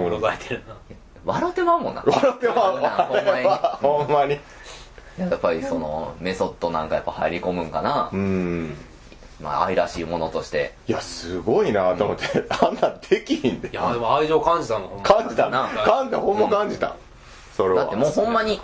[1.25, 2.03] 笑ってまうもんな。
[2.07, 2.55] 笑っては、
[3.09, 4.39] ほんまには、ほんまに。
[5.18, 8.16] やっぱりその、メソッドなんかやっぱ入り込むんかなう。
[8.16, 8.77] ん。
[9.40, 10.75] まあ愛らしいものとして。
[10.87, 13.72] いや、すごいなと思って、あんなんできひんでい。
[13.72, 16.96] や、でも愛情感じたの、ほんま感じたな感じた、ほんま感じた。
[17.57, 17.83] それは。
[17.83, 18.61] だってもうほんまに、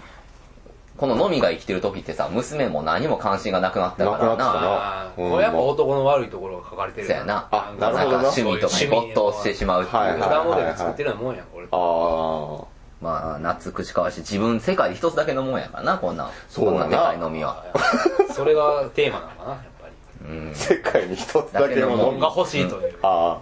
[0.97, 4.67] こののみが生きてる時ってさ、娘も何も関心がなくなったからなくなってたなな。
[4.69, 7.49] ああ、うんこれやっぱ男の悪いところが書かれてるそうやな。
[7.53, 9.97] あなるほどなんか趣味とかに没頭してしまうっていう。
[9.97, 11.67] はいはいプラモデル作ってるようなもんやん、これ。
[11.71, 16.31] あまあ、夏口かわし、自分世界で一つだけのもんやからな、こんな。
[16.49, 17.65] そうこんなでかいのみは。
[18.35, 19.89] それがテーマなのかな、やっぱ
[20.27, 20.31] り。
[20.31, 20.55] うんあ。。
[20.55, 22.95] 世界に一つだけのものが欲しいという。
[23.03, 23.39] あ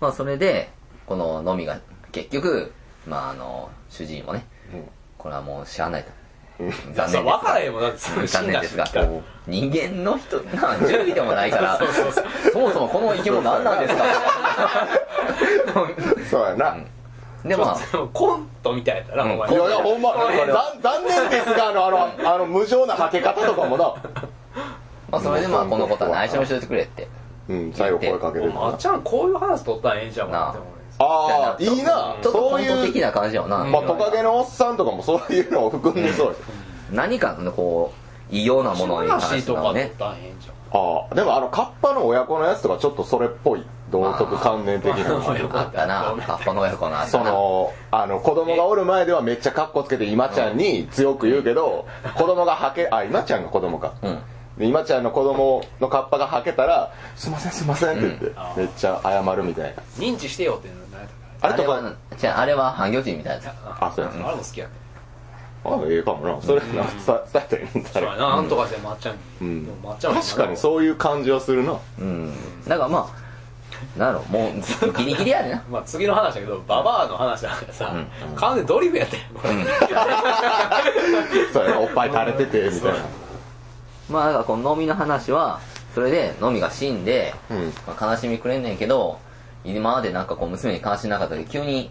[0.00, 0.70] まあ、それで、
[1.06, 1.78] こののみが、
[2.12, 2.72] 結局、
[3.06, 4.76] まあ、あの、主治医もね、あ。
[4.76, 6.10] うんこれはもう知らないと。
[6.58, 14.04] 残念ですそれ分からへんもんだってそれ残念ですが死んだ瞬人間の人な獣医でもないから そうそうそうそもそもこの生き物何なんですか？
[16.30, 16.76] そうやな。
[17.44, 19.32] でまあコントみたいやったら、うん。
[19.32, 19.50] お前。
[19.50, 23.94] いやいや、ほんま、残残念ですが、あの、あの、あの、無情なはけ方とかもな。
[25.10, 27.08] まあそれでまあこのことは内緒にしといてくれって。
[27.48, 30.70] うん、最後声かけるまっちゃんこういう話取ったらええんちゃうかなって思う。
[30.70, 31.56] ねあ。
[31.58, 32.16] あ、いいな。
[32.22, 36.42] ちょっとそうコントいう、的な感じよな、まあ、トカゲのおっさんとかもそういうのを含んでそうです。
[36.90, 37.92] 何かのこ
[38.30, 39.92] う異様なものに関話してはね。
[39.98, 43.64] ああ、でもあの、カッパの親子のやつとかちょっとそれっぽい。
[43.94, 45.60] 道徳観念的まな。
[45.60, 46.14] あったな。
[46.26, 47.30] カッパの親子のそな。
[47.30, 53.92] の、あの、子供がおる前ではめっちゃカッコつけて今ちゃんに強く言うけど、子供がはけ、あ、今ちゃんが子供か。
[54.02, 54.18] うん。
[54.58, 58.34] で今ちゃんの子供のカッパがはけたら、すいませんすいませんって言って、うん。
[58.56, 59.82] めっちゃ謝るみたいな。
[59.98, 60.68] 認知してよって
[61.40, 63.44] あれとはか、じゃああれは半魚人みたいな。
[63.44, 64.72] やつあそうやあれも好きやね
[65.64, 66.40] あ、ええかもな。
[66.40, 71.76] それ、なんか伝え伝えたらそうやななんとかしてまっちゃんうんにでもまっちゃんは確かにそういう感じはするな。
[71.98, 72.32] うん
[72.66, 73.23] だからまあ
[73.96, 74.52] なんやろもう
[74.98, 75.62] ギリギリやでな。
[75.70, 78.36] まあ次の話だけどババアの話だからさうん。
[78.36, 79.22] 完全にドリフやったよ。
[79.34, 79.54] これ
[81.52, 82.98] そうやな、おっぱい垂れてて、みたいな。
[84.10, 85.60] まあだからこの飲みの話は
[85.94, 87.34] それで飲みが死んで、
[88.00, 89.18] 悲しみくれんねんけど
[89.64, 91.90] 今までなんかこう娘に関心なかったけど急に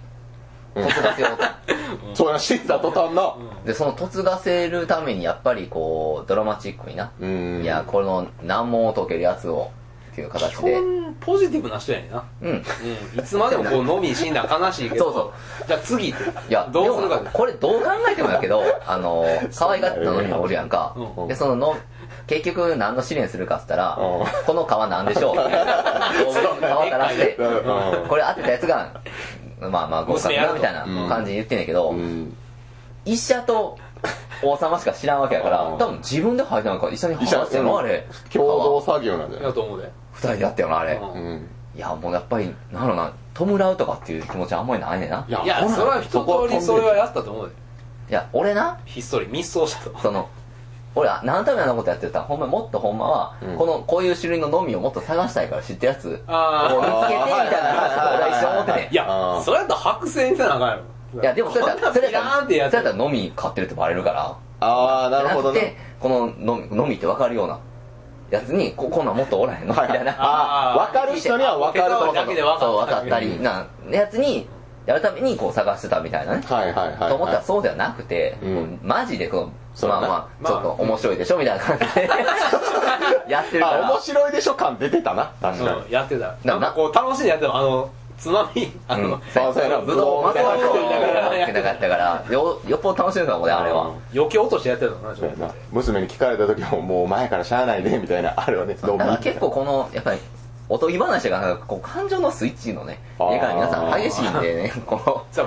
[0.76, 1.44] 嫁がせようと。
[2.14, 3.36] そうやな、死んだ途端な。
[3.66, 7.62] でその嫁がせるためにやっぱりこうドラマチックにな、うん。
[7.64, 9.72] いやこの難問を解けるやつを
[10.14, 10.76] っていう基形で。
[10.76, 12.24] 本ポジティブな人やねんな。
[12.42, 12.50] うん。
[12.50, 13.20] うん。
[13.20, 15.06] いつまでもこう飲みに死んだら悲しいけど。
[15.06, 16.12] そうそじゃあ次。
[16.12, 17.20] っていやどうするか。
[17.34, 19.26] これどう考えてもやけどあの
[19.58, 21.28] 可愛がってたのにもおるやんか、うん。
[21.28, 21.76] でそのの
[22.28, 24.46] 結局何の試練するかっつったら、うん。
[24.46, 25.36] この皮なんでしょう？
[25.36, 25.52] 動物
[26.62, 28.08] の皮からしてうん。
[28.08, 28.92] これ当てたやつが
[29.60, 32.36] まあまあ合格だみたいな感じに言ってんねんけど、うん。
[33.06, 33.78] 医者と
[34.44, 35.78] 王様しか知らんわけやからうん。
[35.78, 38.06] 多分自分で吐いたのか医者に話してんのあれ。
[38.32, 39.92] 共同作業なんじゃないやと思うで。
[40.14, 41.00] 二人でやったよなあれ。
[41.76, 45.26] いやもうやっぱりなんやろな弔うとかっていう気持ちあんまりないねんな。
[45.28, 47.54] いやいやそれは一通りそれはやったと思うで。
[48.10, 50.30] いや俺なひっそり密葬したとその
[50.94, 53.58] 俺は何のためにあんなことやってたらほんまもっとほんまは、うん。
[53.58, 60.82] このこういう種類の飲みをもっと探したいから知ってるやつあこう見つけてみあたいな話俺は一緒に思ってていやそれやったら白線せなあかんやろ
[61.22, 64.36] いやでもそれやったらそれいやったら飲み買ってるってバレるから。
[64.62, 65.76] ああ、なるほどね。
[66.00, 67.60] この飲み飲みって分かるような
[68.32, 69.74] やつにここんなんもっとおらへんの？
[69.74, 69.88] みはい。
[69.90, 70.14] たいな。
[70.18, 71.92] ああ、わかる人にはわかる。
[71.92, 72.08] と。
[72.10, 74.48] 手だけで分かったそう分かったりなやつに
[74.86, 76.42] やるためにこう探してたみたいなね。
[76.46, 77.10] はいはいはい。
[77.10, 78.38] と思ったらそうではなくて、
[78.82, 79.50] マジでこ
[79.82, 82.10] のまあまあちょっと面白いでしょみたいな感じで。
[83.28, 85.32] やってるかあ、ら面白いでしょ感出てたな。
[85.42, 85.80] 確かに。
[85.82, 86.36] うんやってた。
[86.44, 86.54] な。
[86.54, 87.90] なんかこう楽しんでやってたあの
[88.24, 89.22] つまみあの、うん。
[89.34, 92.26] そうそうやなぶどうをまとめてぶどうをやってなかったから。
[92.30, 93.94] よよっぽど楽しいのかもねあれは。
[94.16, 95.30] 余計落としてやってたのなちょ
[95.74, 100.20] 娘に聞かれた時ももう前からしゃあないねみたいな あれはねだから結構このやっぱり
[100.70, 103.34] おとぎ話がなんかこう感情のスイッチのねあー。
[103.34, 105.26] 家から皆さん激しいんでね この。
[105.32, 105.46] さ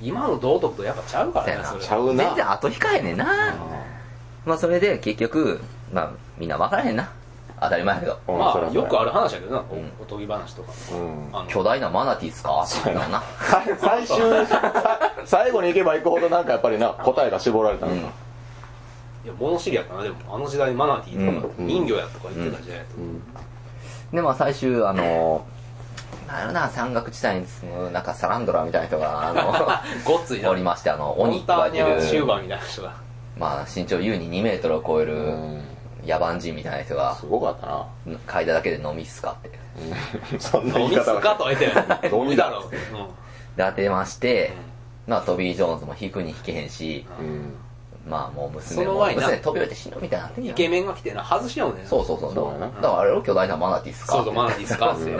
[0.00, 2.24] 今の道徳とやっぱちゃうからね ちゃうな。
[2.24, 3.26] 全然後控えねんな。
[4.46, 5.60] まあそれで結局
[5.92, 7.10] まあみんな分からへんな
[7.60, 8.18] 当たり前やけど。
[8.28, 9.92] うんまあよくある話だけどな、おん。
[10.00, 11.28] おとぎ話とかうん。
[11.32, 11.46] あの。
[11.48, 12.62] 巨大なマナティーっすか？
[12.64, 13.22] って言ったのな。
[13.80, 14.16] 最終
[15.24, 17.98] 最後に行けば行くほどなんかやっぱりな答えが絞られたのか。
[19.24, 21.66] いや物知りやったなでもあの時代にマナティーとか、うん。
[21.66, 23.22] 人魚やとか言ってた時代やと、うん。
[24.12, 25.44] でまあ最終あの
[26.28, 29.52] なんやろな山岳地帯に住むなんかサランドラみたいな人があの
[30.04, 30.50] ごっついな。
[30.50, 32.92] おりましてあの鬼ってターニャ言われてるシューバーみたいな人が。
[33.36, 35.62] まあ身長優に2メートルを超えるうん
[36.06, 37.86] 野蛮人みたいな人がすごかったな。
[38.26, 39.50] 嗅いだだけで飲みっすかって。
[40.32, 42.10] う んそんな言飲みすい方かとは言ってない。
[42.12, 44.52] 飲みだろ、で当てまして、
[45.06, 47.54] まあトビー・ジョーンズも引くに引けへんし、うん。
[48.08, 49.26] まあもう娘もその前にな。
[49.26, 52.34] 娘飛び降りて死ぬみたいになってんイケメンが来てな外しようねんそうそうそう。
[52.34, 52.66] そうやな。
[52.66, 54.12] だからあれを巨大なマナティスか。
[54.14, 55.10] そうそうマナティスかって。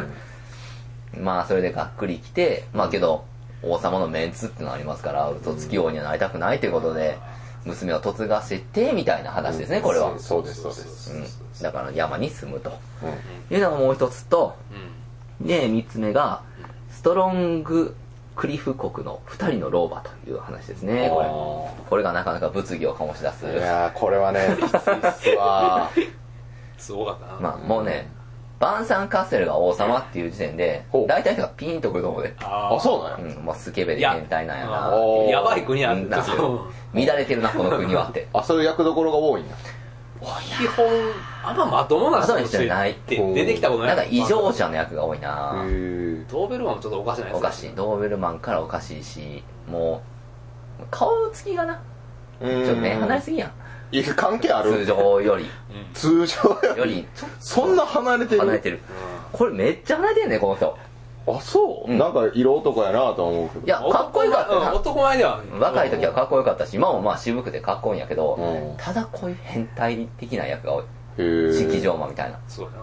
[1.21, 3.25] まあそれでがっくり来てまあけど
[3.63, 7.19] 王様のメンツってのありますから嘘つき王にはなりたくないということで
[7.67, 11.13] 娘を嫁がせてみたいな話ですねこれは、そうですそうです。
[11.13, 12.73] うん、だから山に住むと。
[13.51, 13.57] うん。
[13.57, 14.57] いうのがもう一つと
[15.41, 15.47] うん。
[15.47, 16.43] で三つ目が
[16.91, 17.95] ストロング
[18.37, 21.29] クリフ国の二人の老婆という話ですねこれ。
[21.89, 23.47] これがなかなか物議を醸し出す。
[23.47, 24.81] いやーこれはねきついっ
[25.13, 25.91] すわ
[26.79, 28.09] すごかったな、まあもうね
[28.59, 32.35] バンサン・カッセルが王様っていう時点で大体がピンとくると思うで。
[32.41, 33.37] あそうなんや。
[33.37, 35.31] うん、まあスケベで変態なんやなあおーー。
[35.31, 36.27] やばい国やうん乱
[36.95, 38.29] れてるなこの国はって。
[38.33, 39.55] あそういう役どころが多いんだ
[40.59, 40.87] 基本
[41.45, 44.07] あんままともな人じゃないって出てきたことなない。
[44.07, 45.53] んか異常者の役が多いな。
[46.31, 47.73] ドーベルマンもちょっとおかしないですおかしい。
[47.77, 50.01] ドーベルマンからおかしいしも
[50.81, 51.79] う顔つきがな。
[52.41, 53.51] ちちょっと目離れすぎやん
[53.93, 54.73] いや関係ある？
[54.73, 55.47] 通常より。
[55.95, 56.37] 通常
[56.69, 57.07] よより。
[57.41, 58.41] そんな離れてる？
[58.41, 58.81] と離れてる。
[59.33, 60.79] これめっちゃ離れてんねこの人。
[61.29, 61.99] あそう、うん。
[61.99, 63.67] なんか色男やなとは思うけど。
[63.67, 64.75] いやかっこよかった。
[64.75, 68.77] 男前では若い時はかっこよかったし今もまあ渋くてかっこいいんやけどうん。
[68.77, 70.85] ただこういう変態的な役が多い。
[70.85, 70.87] へ
[71.49, 72.39] え式場魔みたいな。
[72.49, 72.79] そうやな。
[72.79, 72.83] あ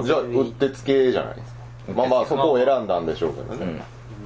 [0.00, 1.60] あじゃあうってつけじゃないですか。
[1.94, 3.64] まあまあそこを選んだんでしょうけどね。
[3.64, 3.68] う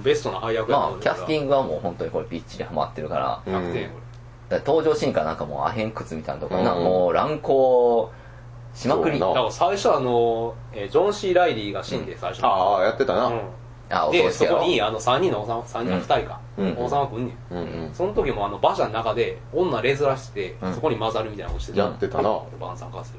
[0.01, 0.03] ん。
[0.03, 3.43] ベストな配役やまあキャスティングはもう本当にこれびっちりハマってるから。
[3.47, 4.10] うん100点こだから
[4.59, 8.11] 登場シーンからなんかもうアヘン靴みたいなところな、うんもう乱行
[8.75, 9.19] しまくり。
[9.19, 14.13] だから最初あのえージョン・シー・ライリーが死んで最初ああやってたな、うん。
[14.13, 16.41] でそこにあの3人の王様3人の2人か。
[16.59, 16.77] うん。
[16.79, 17.55] 王様来んねん。
[17.55, 17.95] うんうん。
[17.95, 20.75] その時もあの馬車の中で女連ずらしてうん。
[20.75, 22.41] そこに混ざるみたいなことしてやってたな。
[22.61, 23.19] バンさん化する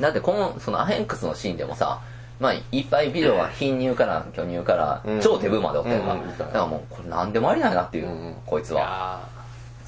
[0.00, 2.00] だってこのそのアヘン靴のシーンでもさ
[2.38, 5.20] まあいっぱいビデオは貧乳から巨乳からうん。
[5.20, 6.20] 超手部までおったやんか、うん。
[6.22, 9.35] うんだからもうこれ何でもありなんやなっていう、うんこいついはや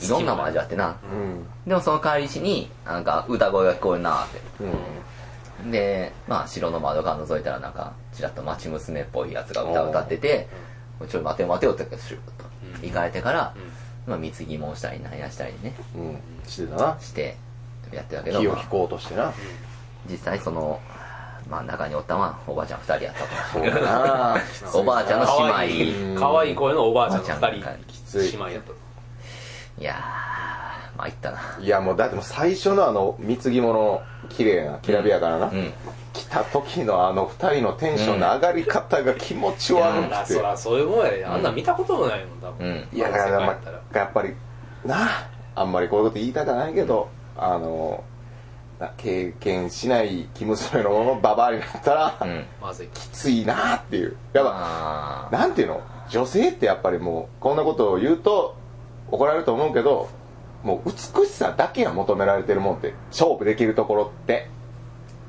[0.01, 0.97] いろんなもん味わってな。
[1.13, 1.47] うん。
[1.67, 4.41] でもその帰りしになんか歌声が聞こえるなって。
[5.63, 5.71] うん。
[5.71, 10.49] でまあ城の窓から覗いたらなんかちらっと町娘っぽいやつが歌を歌ってて
[11.09, 12.23] 「ちょっと待てよ待てよ」ってシュッと。
[12.77, 12.89] うん。
[12.89, 14.13] 行かれてから、うん。
[14.13, 15.75] まあ、貢ぎもしたりなんやしたりね。
[15.97, 16.19] うん。
[16.47, 16.97] してたな。
[17.01, 17.37] して
[17.93, 19.33] やってたけど、まあ気を引こうとしてな。
[20.09, 20.81] 実際その
[21.51, 24.37] 真ん中におったのはおばあちゃん2人やったそうだな。
[24.71, 26.21] と おばあちゃんの可姉妹。
[26.21, 26.55] 可愛い。
[26.55, 28.29] 声のおばあちゃんのおばあちゃん2きつい。
[28.29, 28.73] 人姉妹やった
[29.81, 31.41] いやー参ったな。
[31.61, 35.73] いやもうだってもう最初のあの貢ぎ物の綺麗なきらびやかなな、うん
[36.11, 41.25] 来た時のあの二人のテンションの上がり方が気持ち悪あらくて、そらそういうもんやで。
[41.25, 42.67] あんなん見たこともないもん多分。
[42.67, 42.88] うん。
[42.93, 44.35] いやだから、まあ、やっぱり
[44.85, 48.03] なあんまりこういうこと言いたくないけど、あの
[48.81, 52.45] な経験しない生娘のままババアになったら、うん。
[52.61, 52.88] まずい。
[52.88, 54.17] きついなっていう。
[54.33, 55.83] やっぱあなんていうの？
[56.11, 58.57] 女性ってやっぱりもうこんなことを言うと
[59.11, 60.09] 怒られると思うけど
[60.62, 64.49] もう美しさだけが求められてるもんって勝負できるところって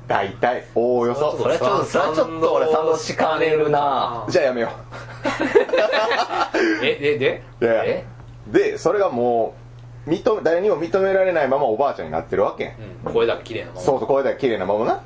[0.08, 4.26] 大体おおよそそれはちょっとそれはちょっと俺賛同しかねるな。
[4.28, 4.70] じゃあやめよ
[6.82, 7.42] えでで？
[7.60, 7.94] ういやいや。
[7.94, 8.04] え？
[8.48, 9.54] でそれがも
[10.06, 13.12] う認め誰にも認められないままおばあちゃんになってるわけ、うん。
[13.12, 13.80] 声だけ綺麗なまま。
[13.82, 15.00] そうそうこれだけ綺麗なままな。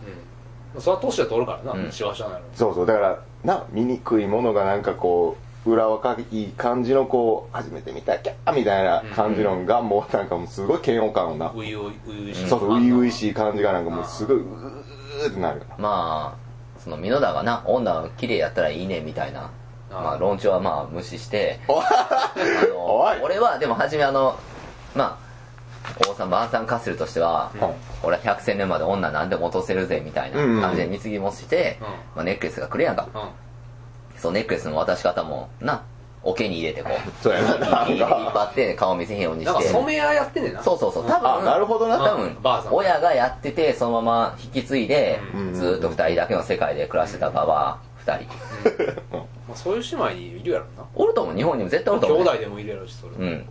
[0.74, 0.80] うん。
[0.80, 1.92] それは年は取るからうなん。
[1.92, 2.86] しわしわなのそうそう。
[2.86, 15.64] だからな醜いものがなんかこう裏若い感じのこう初めて見たきゃみたいな感じのがもうなんかもうすごい嫌悪感をな、ういういういしいそうそう初々しい感じがなんかもうすごいうーってなるよ。
[15.70, 19.50] なまあその箕田がな女が綺麗やったらいいねみたいな。
[19.90, 21.60] まあ論調はまあ無視して。
[23.22, 24.38] 俺はでも初めあの
[24.94, 25.24] まあ
[26.08, 27.60] 王さん晩さんカッセルとしては、うん。
[28.02, 31.86] 俺は百戦年まで女何でも落とせるぜみたいな感じで貢ぎもして、うん。
[31.86, 33.43] まあ、ネックレスがくるやんか、うん
[34.24, 35.84] そのネックレスの渡し方もな
[36.22, 37.22] 桶に入れてこう。
[37.22, 37.86] そうやな。
[37.86, 40.62] 引っか張って顔見せへんようになんかして染め屋やってんねんな。
[40.62, 41.06] そうそうそう。
[41.06, 42.28] 多分あなるほどな多分。
[42.28, 42.74] うんばあさん。
[42.74, 45.52] 親がやっててそのまま引き継いで、うん。
[45.52, 48.34] ずーっと二人だけの世界で暮らしてたババア二人。
[49.46, 50.84] まあそういう姉妹にいるやろな。
[50.94, 51.36] おると思う。
[51.36, 53.46] 日本にも絶対おると兄思う、ね、弟でもいるやろしそれうん。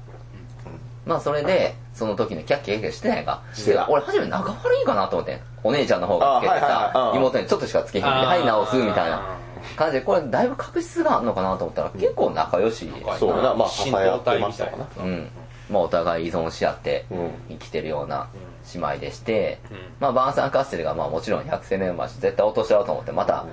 [1.06, 3.44] まあそれでその時にキャッキャキャッキャしてないか。
[3.54, 3.88] してた。
[3.88, 9.38] 俺初め仲悪いんかなと思ってお姉ちゃんの方がつけてさ妹にちょっとしかつけへんではい直すみたいな
[9.76, 12.92] 感じでこれだいぶ確執があるのかなと思ったら結構仲良し。
[13.20, 13.54] そうやな。
[13.56, 14.88] まあ一支心え合ってましたわないな。
[15.04, 15.30] うん。
[15.70, 17.32] まあお互い依存し合ってうん。
[17.50, 18.28] 生きてるような
[18.74, 19.78] 姉妹でして、うん。
[20.00, 23.46] まあバーンサンカッセルがまあもちろん百戦錬磨し絶対落としちゃうと思ってまた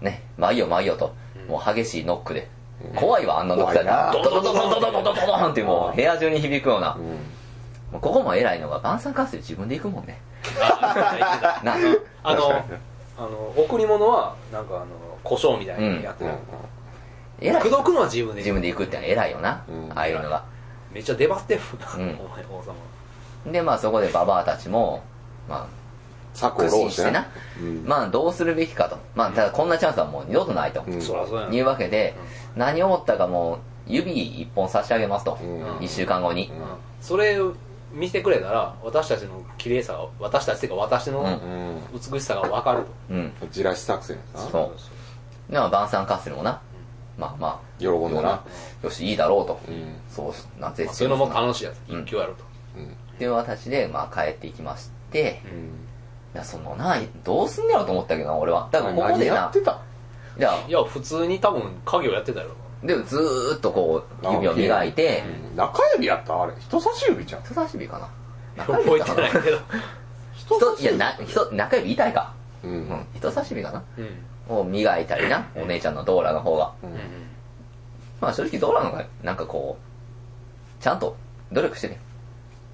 [0.00, 1.14] ねまあいいよまあいいよと。
[1.48, 2.48] もう激しいノックで
[2.94, 4.12] 怖いわあんなノックされたら。
[4.12, 4.30] 怖いな。
[4.30, 6.96] ドドドドドドドドドドンってもう部屋中に響くような
[7.90, 10.20] もうここも偉いのが晩餐合戦自分で行くもんね
[10.60, 11.76] あな
[12.22, 12.62] あの
[13.16, 14.86] あの贈り物はなんかあの
[15.28, 16.36] 胡椒みたいなのやってるうん
[17.40, 17.62] 偉い。
[17.62, 18.40] 口説くのは自分で。
[18.40, 19.92] 自分で行くってのは偉いよな、うん。
[19.92, 20.44] ああいうのが
[20.92, 22.18] めっちゃ出張ってるな、うん。
[22.20, 23.52] お前王様。
[23.52, 25.02] でまあそこでババアたちも
[25.48, 25.68] ま
[26.34, 27.28] 策あ苦を浪ししててな、
[27.60, 27.84] うん。
[27.84, 28.98] まあどうするべきかと。
[29.14, 31.00] まあただこんなチャンスはもう二度とないと、うん。
[31.00, 31.54] そそうやな。
[31.54, 32.14] いうわけで、
[32.56, 35.84] 何を思ったかもう指一本差し上げますと、うん。
[35.84, 36.54] 一週間後に、うん。
[37.00, 37.54] それを
[37.92, 41.40] 見せてくれたら私たちの綺麗さが私たちっていうか私の
[41.94, 43.32] 美しさが分かると、うん。
[43.50, 44.76] じらし作戦さそう。
[44.76, 44.97] で
[45.48, 46.60] まあ晩餐カッセルもな。
[47.16, 47.68] まあまあ。
[47.78, 48.42] 喜んでな。
[48.82, 49.94] よしいいだろうと、うん。
[50.08, 51.80] そうなまあ絶そういうのもな楽しいやつ。
[51.88, 52.00] うん。
[52.00, 52.44] 一挙やると、
[52.76, 52.84] うん。
[52.84, 55.58] っていう形でまあ帰っていきまして、うん。
[56.34, 58.68] いやそのなどうすんねやろと思ったけどな俺は。
[58.70, 59.34] だからここ何でな。
[59.34, 59.80] やってた？
[60.38, 60.52] いや。
[60.68, 62.48] いや普通に多分家業やってたよ
[62.84, 65.24] でずーっとこう指を磨いて。
[65.50, 65.56] うん。
[65.56, 66.40] 中指やった？
[66.42, 66.52] あれ。
[66.60, 68.64] 人差し指じゃん人差し指かな。
[68.64, 69.58] 中覚え指かなてないけど。
[70.34, 72.34] 人いやな人中指痛いか。
[72.62, 73.06] ううんん。
[73.14, 73.82] 人差し指かな。
[73.96, 74.08] うん
[74.48, 76.72] を磨いたりなお姉ちゃんのドーラの方が。
[76.82, 76.90] うん。
[76.90, 76.98] うん
[78.20, 81.16] まあ正直ドーラの方がなんかこうちゃんと
[81.52, 82.00] 努力してね。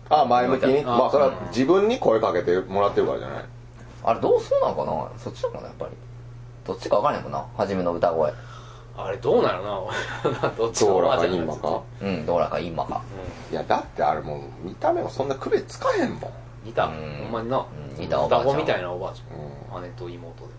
[0.09, 0.81] あ前向きに。
[0.85, 3.45] あまあそれは自分に声かけてもらってるからじゃない？
[4.05, 5.19] あれどうそうなのかな？
[5.19, 5.91] そっちなのかなやっぱり。
[6.67, 7.45] どっちか分からへんもんな。
[7.59, 8.33] 初めの歌声。
[8.97, 9.95] あれどうなるな俺
[10.57, 11.83] どっちドーラかインマか？
[12.01, 13.03] うんドーラかインマか。
[13.51, 16.31] いやだってあれもう見た目もそんな区別つかへんもん。
[16.65, 17.19] 似た、うん。
[17.25, 19.23] ほんまにな、うん似たおばあちゃん双子みたいなおばあち
[19.73, 20.51] うゃん、姉と妹で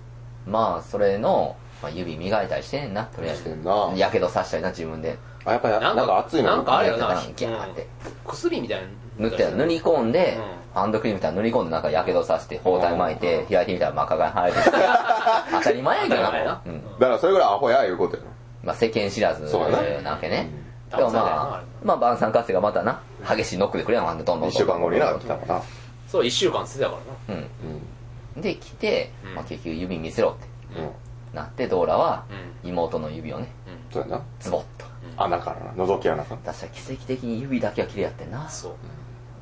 [0.47, 3.05] まあそれの、まあ、指磨いたりしてんな。
[3.05, 3.93] とりあえしてずんな。
[3.95, 5.17] やけどさしたりな自分で。
[5.45, 6.55] あやっぱりなんか熱いの？
[6.57, 7.09] なんかあれやな。
[7.11, 7.87] やってたギャーって。
[8.25, 8.87] 薬みたいな。
[9.17, 10.37] 塗って塗り込んで、
[10.73, 14.57] うハンドクリームみたいなの塗り込んでなんかやけどさして包帯巻いて開いてみたらマカが生えて。
[14.59, 14.71] き て
[15.51, 16.99] 当たり前やけど当たり前やな、なうん。
[16.99, 18.23] だからそれぐらいアホやいうことや
[18.63, 20.01] まあ、世間知らずそうやな。
[20.01, 20.49] なわけね。
[20.91, 20.97] うん。
[20.97, 22.99] でもまあまあ晩餐活性がまたな。
[23.27, 24.49] 激しいノックでくれやんどんどんどんどん。
[24.49, 25.61] 一週間後にな来たかな。
[26.07, 27.39] そう1週間つってたからな。
[27.39, 27.43] うん。
[27.43, 27.49] うん
[28.37, 29.35] で来て、うん。
[29.35, 30.91] まあ、結局指見せろってうん。
[31.35, 32.23] なってドーラは
[32.63, 33.49] う妹の指をね
[33.91, 34.21] そうやな。
[34.39, 34.85] ズボッと。
[35.17, 36.53] 穴からな覗き穴から。
[36.53, 38.47] 確か奇跡的に指だけは綺麗やってんな。
[38.49, 38.73] そう。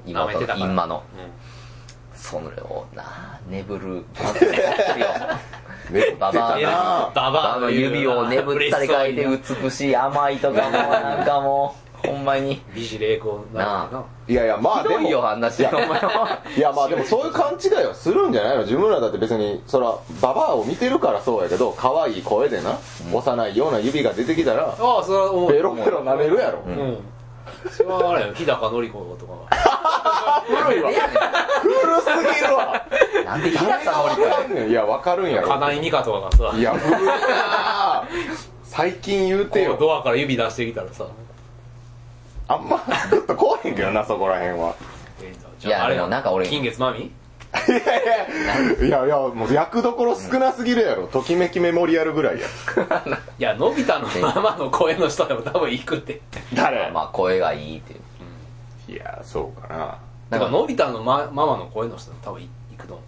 [0.05, 0.59] 妹舐めてたから。
[0.59, 0.97] のインマの。
[0.97, 1.43] う
[2.23, 5.07] それをな眠るバズやってるよ
[6.11, 9.27] ね ババアなババアあの指を眠ったり書いて
[9.61, 12.61] 美しい甘いとかもなんかもうほんまに。
[12.75, 13.89] 美辞麗句なな。
[13.93, 18.63] あいやいやまあでひどいよもあんなしてお前はいやまあでもそういう勘違いはするんじゃないの？
[18.63, 22.77] 自分らだって別にそらババアを見てるからそうやけど可愛い声でな
[23.11, 25.51] 幼いような指が出てきたらああそれは思う。
[25.51, 26.63] ペロペロ舐めるやろ。
[26.65, 26.97] うん。
[27.69, 29.33] それはあれよ日高のり子とか。
[29.49, 29.61] が
[30.45, 30.91] 古いわ。
[31.61, 32.85] 古すぎるわ。
[33.25, 34.69] なんで平誰が田分からんねん。
[34.69, 35.47] いや分かるんやろ。
[35.49, 36.57] 金井美香とかがさ。
[36.57, 38.07] いや古いな。
[38.63, 39.71] 最近言うてよ。
[39.71, 41.07] こうドアから指出してきたらさ
[42.47, 42.77] あんま
[43.09, 44.75] グッとこうへんけどなそこらへんは。
[45.63, 46.19] いやでもな。
[46.19, 47.11] んか俺金月まみい
[47.69, 47.81] やい
[48.81, 51.07] やいやいやもう役どころ少なすぎるやろ。
[51.07, 52.47] ときめきメモリアルぐらいや。
[53.39, 56.21] いやのび太のママの声の人でも多分行くって。
[56.53, 56.91] 誰？
[56.91, 58.91] まあ声がいいっていう。
[58.91, 59.97] いやそうかな。
[60.29, 63.05] だからのび太のマママの声の人でも多分行くと思う。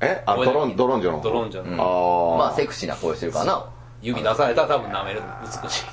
[0.00, 0.22] え？
[0.26, 1.76] あのドロンドロンジョのドロンジョうん。
[1.76, 3.66] のああまあセクシーな声してるからな。
[4.02, 5.22] 指出されたら多分舐める。
[5.62, 5.84] 美しい。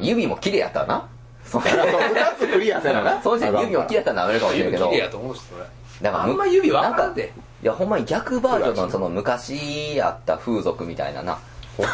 [0.00, 1.08] 指も綺麗やったらな
[1.52, 3.20] そう2つクリアせなな。
[3.22, 4.86] そうして指も綺麗やったら舐めるかもしれんけど。
[4.86, 5.64] 指やと思うしそれ。
[6.00, 11.38] だからあんま指分なんかかんていやほんまに逆バージョンのその昔あった風俗みたいなな。
[11.78, 11.86] 逆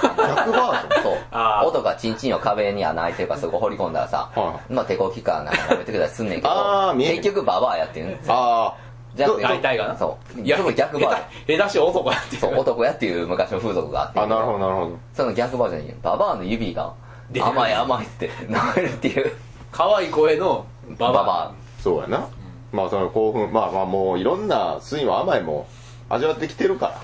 [0.53, 1.03] バージョン？
[1.03, 1.19] そう。
[1.31, 1.67] あー。
[1.67, 8.77] 音がチンチンを壁に穴開いてるからそこ掘り込んだらさ、はまあ手こきかなんか舐めてくれたりすんねんけど結局ババアやってるんですよあ
[9.15, 9.97] じゃあ大体がな。
[9.97, 10.43] そう。
[10.43, 11.59] 逆バージョン。
[11.59, 14.21] 下手し男やってそう男やっていう昔の風俗があって。
[14.21, 14.99] ああなるほどなるほど。
[15.15, 16.93] その逆バージョンにババアの指が
[17.41, 19.33] 甘い甘いって舐めるっていう
[19.73, 20.67] 可愛い声の
[20.99, 21.55] ババババア。
[21.83, 22.29] そうやな。
[22.73, 25.67] まあその興奮まあまあもういろんな酸いも甘いも
[26.09, 27.01] 味わってきてるから。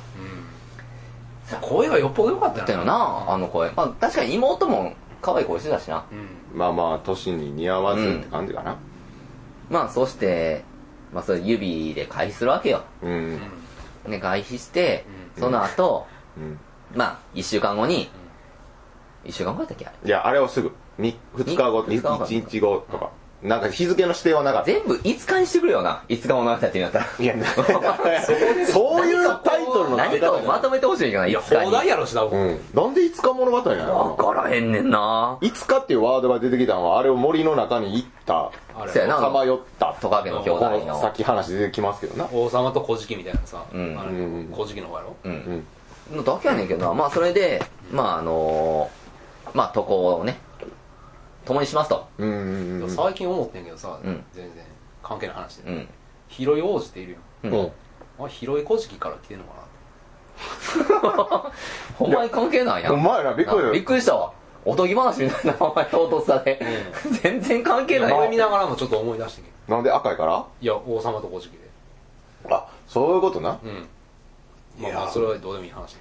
[1.60, 3.70] 声がよっぽど良かったよっていうのなあの声。
[3.72, 6.04] まあ確かに妹も可愛い声してたしな。
[6.10, 6.58] うん。
[6.58, 8.76] まあまあ年に似合わずって感じかな。
[9.70, 10.64] まあそして
[11.12, 12.82] まあそれ指で回避するわけよ。
[13.02, 13.40] うん。
[14.08, 15.04] で回避して
[15.36, 15.42] うん。
[15.42, 16.58] その後うん。
[16.94, 18.10] まあ1週間後に
[19.24, 19.86] 1週間後やったっけ？
[19.86, 23.10] あれいやあれをすぐ2日後二日後か1日後とか。
[23.42, 24.66] なんか日付の指定はなかった。
[24.72, 25.02] 全部5
[25.34, 26.02] 日にしてくれよな。
[26.08, 27.34] 5日物語って言うんだったらいや
[28.72, 32.60] そういうタイトルの何かをまとめてほしいんじゃないいや5日放題にやろし多分うん。
[32.72, 34.16] なんで5日物語なの？
[34.16, 35.36] 分からへんねんな。
[35.42, 38.44] 5日っていうワードが出てきたのはあれを森の中に行った。
[38.76, 39.94] あそうやなさまよった。
[40.00, 40.86] トカゲの兄こ弟の。
[40.86, 42.26] のさっき話出てきますけどな。
[42.32, 43.98] 王様と小敷みたいなさうん。
[44.00, 44.48] あれうん。
[44.52, 45.16] 小敷の方やろ？
[45.22, 45.34] ううん。
[45.34, 45.66] ん
[46.16, 46.94] のだけやねんけどな。
[46.94, 47.62] まあそれで
[47.92, 48.88] まああの
[49.52, 50.38] まあ渡航をね
[51.44, 52.06] 共にしますと。
[52.18, 52.90] うんうんうん。
[52.90, 54.24] 最近思ってんけどさうん。
[54.32, 54.64] 全然
[55.02, 55.88] 関係ない話で、うん。
[56.28, 57.52] 広い王子っているやん。
[57.52, 57.60] うん。
[57.60, 57.62] う。
[57.64, 57.72] ん
[58.20, 59.64] あれ広い古事記から来てんのか
[61.96, 62.94] ほんまに関係ないやん。
[62.94, 64.32] お前らびっくりあびっくりしたわ。
[64.64, 66.58] おとぎ話みたいな名前唐突さで。
[67.22, 68.50] 全然関係なこれ見ないよ。
[68.50, 69.74] ながらもちょっと思い出してんけど。
[69.74, 70.46] なんで赤いから？
[70.60, 71.64] いや王様と古事記で。
[72.50, 73.58] あそういうことな。
[73.62, 73.88] うん。
[74.80, 75.04] いやまあ。
[75.04, 75.96] まあそれはどうでもいい話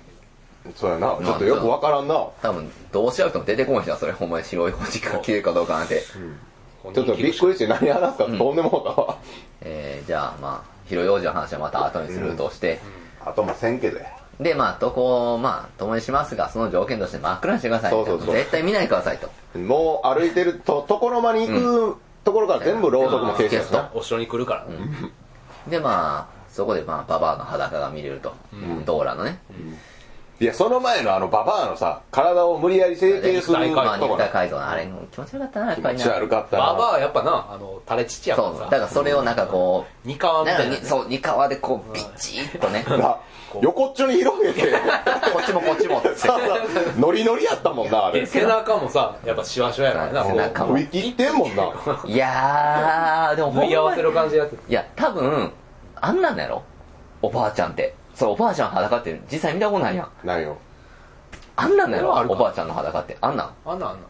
[0.76, 1.18] そうやな。
[1.24, 2.16] ちょっとよくわからんな。
[2.42, 4.12] 多分、どうし合うとも出てこないじゃん、それ。
[4.14, 6.02] ほんまに白い文字が消えるかどうかなんて。
[6.86, 9.18] どちょっとびっくりして何話すか飛んでもうたわ、
[9.62, 12.80] えー、じゃあ、まあ、広い王子の話はまた後にするとして。
[13.26, 14.06] あともせんけどや。
[14.40, 17.92] で、まあ、とこを、まあ、共にしますが、その条件として真っ暗にしてください。
[17.92, 18.36] そうそうそう。
[18.36, 19.30] 絶対見ないでくださいと。
[19.60, 23.74] もう歩いてると所間に行くところから全部ろうそくも消してと。
[23.74, 24.66] なお城に来るから。
[24.66, 25.12] ね、
[25.68, 28.34] で、まあ、そこで、まあ、ババアの裸が見れると。
[28.86, 29.40] ドーラのね。
[30.44, 36.04] いやその前のあのババアのさ体を無理やり整形する肉体改造まあ、とこね肉体改造のあれ、気持ち悪かったな、やっぱりな。
[36.04, 36.64] 気持ち悪かったな。
[36.66, 40.76] ババアはやっぱなあの垂れ乳やからそう、さだからそれをなんかこう、二川みたいな。
[40.76, 42.84] かにそう、二皮でこう、ピッチッとね。
[42.90, 43.20] な
[43.62, 44.70] 横っちょに広げて。
[45.32, 46.14] こっちもこっちもって。
[46.18, 46.38] さ
[46.98, 48.26] ノリノリやったもんなあれ。
[48.26, 50.26] 背中もさやっぱシワシワやからな。
[50.26, 50.78] 背中も。
[50.78, 51.72] 浮きってんもんな。
[52.06, 55.54] いやー、でもほ縫い合わせる感じでやっていや、多分、
[55.96, 56.64] あんなんだやろ？
[57.22, 57.96] おばあちゃんって。
[58.16, 60.28] そう、おばあちゃん裸って実際見たことないやん。
[60.28, 60.58] ないよ。
[61.56, 62.10] あんなんだやろ？
[62.10, 63.18] それはあるかおばあちゃんの裸って。
[63.22, 63.54] あんなん？
[63.66, 64.08] あんなんあんなん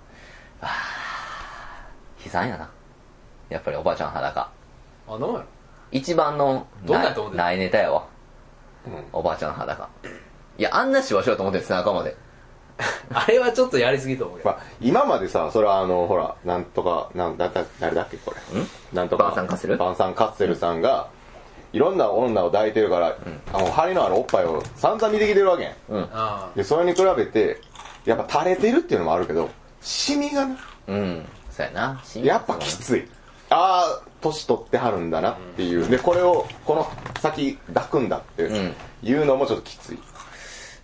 [2.23, 2.69] 悲惨やな。
[3.49, 4.49] やっぱりおばあちゃんの裸。
[5.07, 5.43] あんなんやろ？
[5.91, 6.97] 一番のど
[7.29, 8.07] んないネタやわ。
[8.85, 9.89] うんおばあちゃんの裸。
[10.57, 12.15] いや、あんなしわしようと思ってる背中まで。
[13.13, 18.37] あれはちょっとやりすぎと思うけど、まあ、今までさ、それはあの、ほら、なんとか、なんだだ、誰だっけ、これ。
[18.91, 19.25] なんとか。
[19.25, 21.07] バンサンカッセルバンサンカッセルさんが、
[21.73, 23.17] いろんな女を抱いてるから、
[23.51, 25.75] あの、張りのあるおっぱいを散々見てきてるわけやん。
[25.89, 26.09] うん。
[26.11, 27.61] あで、それに比べて、
[28.05, 29.49] やっぱ垂れてるっていうのもあるけど、
[29.81, 30.57] シミがな、
[30.87, 31.25] うん。
[31.49, 32.01] そうやな。
[32.15, 33.09] やっぱきつい。
[33.49, 35.89] ああ、年取ってはるんだなっていう。
[35.89, 36.87] で、これを、この
[37.19, 39.99] 先抱くんだってうんいうのもちょっときつい。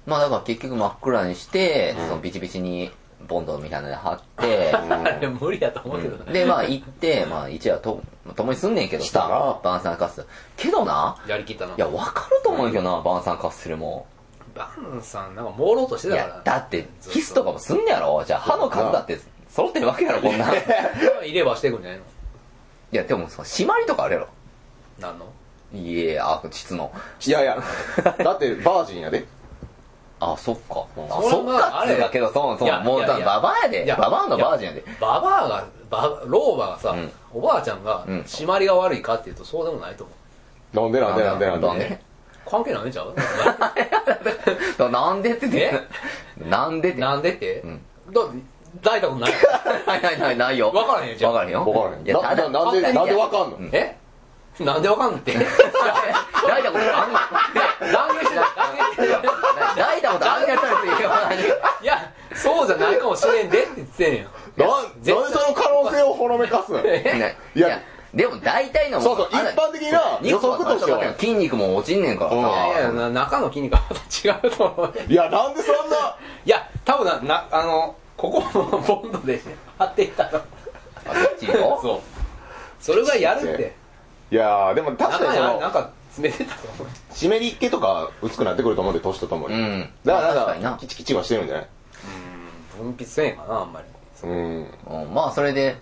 [0.06, 2.92] まあだから結局真っ暗にして、そのビチビチに
[3.30, 8.02] ボンドみたいなので貼って、ああれ無理やと思うけどね、で、まあ行って、まあ一夜と、
[8.36, 10.28] 共にすんねんけどしたなさ、バンサンカッセル。
[10.58, 14.08] けどな、やりきったないや、わかると思うんやけどな、バンサンカッセルも。
[14.56, 19.20] バンさんなんか朦朧としていたからや、だって、キスとかもすんねやろじゃあ歯の数だって
[19.50, 20.54] 揃ってるわけやろ、こんなん。
[21.24, 22.06] い入れ歯していくんじゃないの？
[22.92, 24.28] や、でもさ、締まりとかあるやろ。
[25.00, 25.28] なんの？
[25.72, 26.92] いえ、あ、質の。
[27.26, 27.62] いやいや、
[28.18, 29.26] だってバージンやで。
[30.22, 30.86] あ、そっか。
[31.10, 33.08] あ、そっかまあっつうだけど、そうそいうやもう、バ
[33.40, 33.86] バアやで。
[33.98, 34.84] ババアのバージンやで。
[35.00, 40.12] ババアがバ老婆がさ、うんおばあちゃんがうん締まりが悪いかっていうとそうでもないと思
[40.90, 41.68] うなんでなんでなんでなんで。
[41.68, 42.02] なんで
[42.50, 43.14] 関係ないんちゃう？
[44.92, 45.72] なんでってて。
[46.38, 47.00] なんでって？
[47.02, 47.80] なんでって、ん
[48.12, 48.22] だ
[48.84, 49.32] 抱いたことない
[49.86, 50.72] ないないないないよ。
[50.72, 51.66] 分からへんよじゃあわからへんよ。
[51.66, 52.06] わからへん。
[52.06, 53.58] いや、ただ、ななんで、なんでわかんの？
[53.58, 53.98] うんえ？
[54.60, 55.34] なんでわかんのって？
[56.34, 57.20] 抱いたことあんの
[57.94, 59.22] 断言してない断言してない
[59.78, 61.44] 抱いたことあんねやったら言わないで。
[61.82, 64.26] いやそうじゃないかもしれんでって言ってんやん
[64.58, 66.64] なんなんでその可能性をほのめか
[67.20, 67.60] すのねい。
[67.60, 67.68] や。
[67.68, 67.82] いや、
[68.14, 71.14] でも大体のもそうそう、一般的な予測としては。
[71.20, 72.32] 筋肉も落ちんねんから。
[72.32, 72.40] うん。
[72.40, 72.80] いやいさ。
[72.82, 74.94] やな中の筋肉はまた違うと思う。
[75.08, 79.42] いや、なんでそんな、いや多分ななあのここのボンドで
[79.78, 80.44] 貼っていったのあっ
[81.40, 82.00] ちよそう。
[82.80, 83.76] それぐらいやるって。
[84.32, 84.36] い。
[84.36, 86.88] やー、でも確か中にその、になんか詰めてたと思う。
[87.14, 89.56] 湿り気とか薄くなってくると思うんで、年とともに。
[89.56, 89.90] うん。
[90.04, 91.68] だからななんか、キチキチはしてるんじゃない？
[92.78, 93.88] 分泌せんかなあんまり。
[94.24, 94.72] うん。
[95.06, 95.14] うん。
[95.14, 95.78] まあ、それで、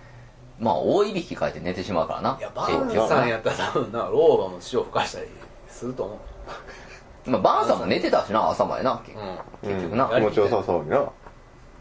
[0.58, 2.36] まあ、大いびきかいて寝てしまうからな。
[2.38, 5.26] いやバンさんやったら多分な老婆も塩吹かしたり
[5.68, 6.14] すると思
[7.26, 9.00] う まあ、バンさんも寝てたしな、朝までな。
[9.62, 11.02] う結局なうん気持ちよさそうにな。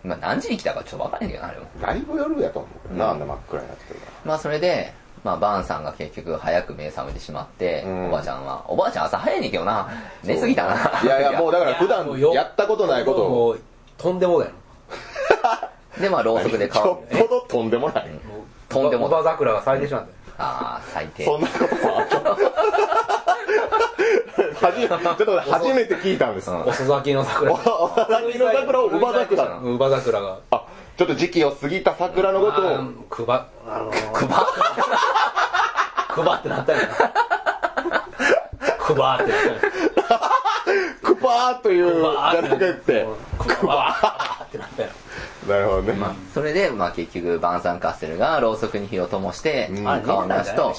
[0.03, 1.65] まあ、何時に来たかちょっとわからへんけどな、あれも。
[1.81, 9.89] だいぶ夜やと思うけどな、あんな真っ暗になってるかまあ、それで、まあ、バンさんが結局早く目覚めてしまって、うんおばあちゃんは、おばあちゃん朝早いねんけどな、
[10.23, 10.73] 寝すぎたな。
[10.75, 11.01] ら。
[11.01, 13.57] いやいや、 もうだから普段やったことないことを。
[13.97, 14.51] とんでもだよ
[15.99, 18.09] で、まあ、ろうそくでち顔ょ、っぽどとんでもない。
[18.81, 20.07] もうとんでも桜が咲いてしまった。
[20.09, 21.25] よああ、最低。
[21.25, 22.19] そんなこともあった。
[24.67, 26.49] はじちょっと初めて聞いたんです。
[26.49, 26.61] うん。
[26.61, 27.53] 遅咲きの桜。
[27.53, 29.45] お咲きの桜を乳母桜。
[29.45, 30.21] な乳母桜。
[30.21, 30.65] があ、
[30.97, 33.49] ちょっと時期を過ぎた桜のことを、くば。
[33.67, 34.47] あのー、くば。
[36.09, 36.87] くばってなったよな。
[38.79, 39.55] くばってなったよ
[41.03, 41.27] クパ
[41.59, 43.05] ーという、じゃなくて、
[43.37, 43.95] くば
[44.43, 44.89] ってなったよ
[45.47, 45.93] なるほどね。
[46.33, 50.73] それで、まあ、結局、バンサンカッセルがろうそくに火を灯して、うん顔を出すと、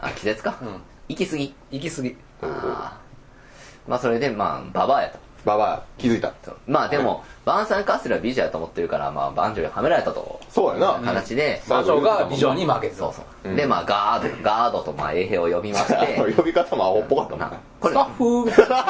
[0.00, 0.56] あ、季節か？
[0.62, 0.68] うん
[1.08, 1.54] 行き過ぎ。
[1.70, 5.18] 行き過ぎあーまあ、それで、まあ、ババアやと。
[5.44, 6.32] ババア気づいた。
[6.66, 10.38] まあでも、バンサンカッセルは美女やと思ってるから、まあ、バンジョーにはめられたと。
[10.50, 11.00] そうやな。
[11.02, 12.98] 形で、魔女が美女に負けてた。
[12.98, 13.14] そう
[13.44, 13.54] そう。
[13.54, 18.44] で、まあ、ガード、ガードと、まあ、衛兵を呼びまして、 呼び方もアホっぽかったななこれ、スタッフ。
[18.44, 18.84] みたいな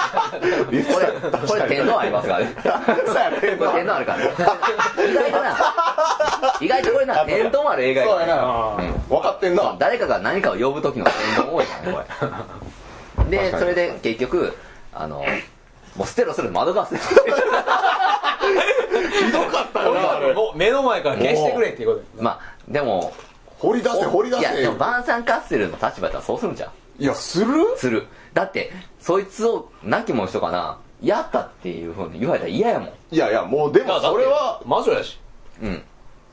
[0.72, 2.40] 言ってこたれ、これ天皇ありますから。
[2.40, 2.54] ね。
[3.40, 3.64] 天皇。
[3.64, 4.24] これ天皇あるからね。
[5.08, 5.56] 意外とな、
[6.60, 8.76] 意外とこれな、天皇ある映画やそうやな。
[9.08, 9.76] 分かってんな。
[9.78, 12.04] 誰かが何かを呼ぶ時の天皇多いからね、
[13.16, 13.38] これ。
[13.38, 14.56] で、それで結局、
[14.92, 15.24] あの、
[15.98, 16.94] もう捨てろ捨てろ窓ガス。
[16.96, 17.02] ひ
[19.32, 23.12] どかったよなあれもう目の前から消してくれっていうことでまあ、でも、
[23.58, 27.02] 掘り出せ掘り出いや、でせもバンサンカッセルの立場だったらそうするんじゃん。
[27.02, 27.76] いやする？
[27.76, 28.06] する。
[28.32, 28.70] だって、
[29.00, 32.88] そいつを亡き者人かな、やったっていうふうに言われたら嫌やもん。
[33.10, 35.18] いやいやもうでもそれは魔女やし
[35.60, 35.82] うん。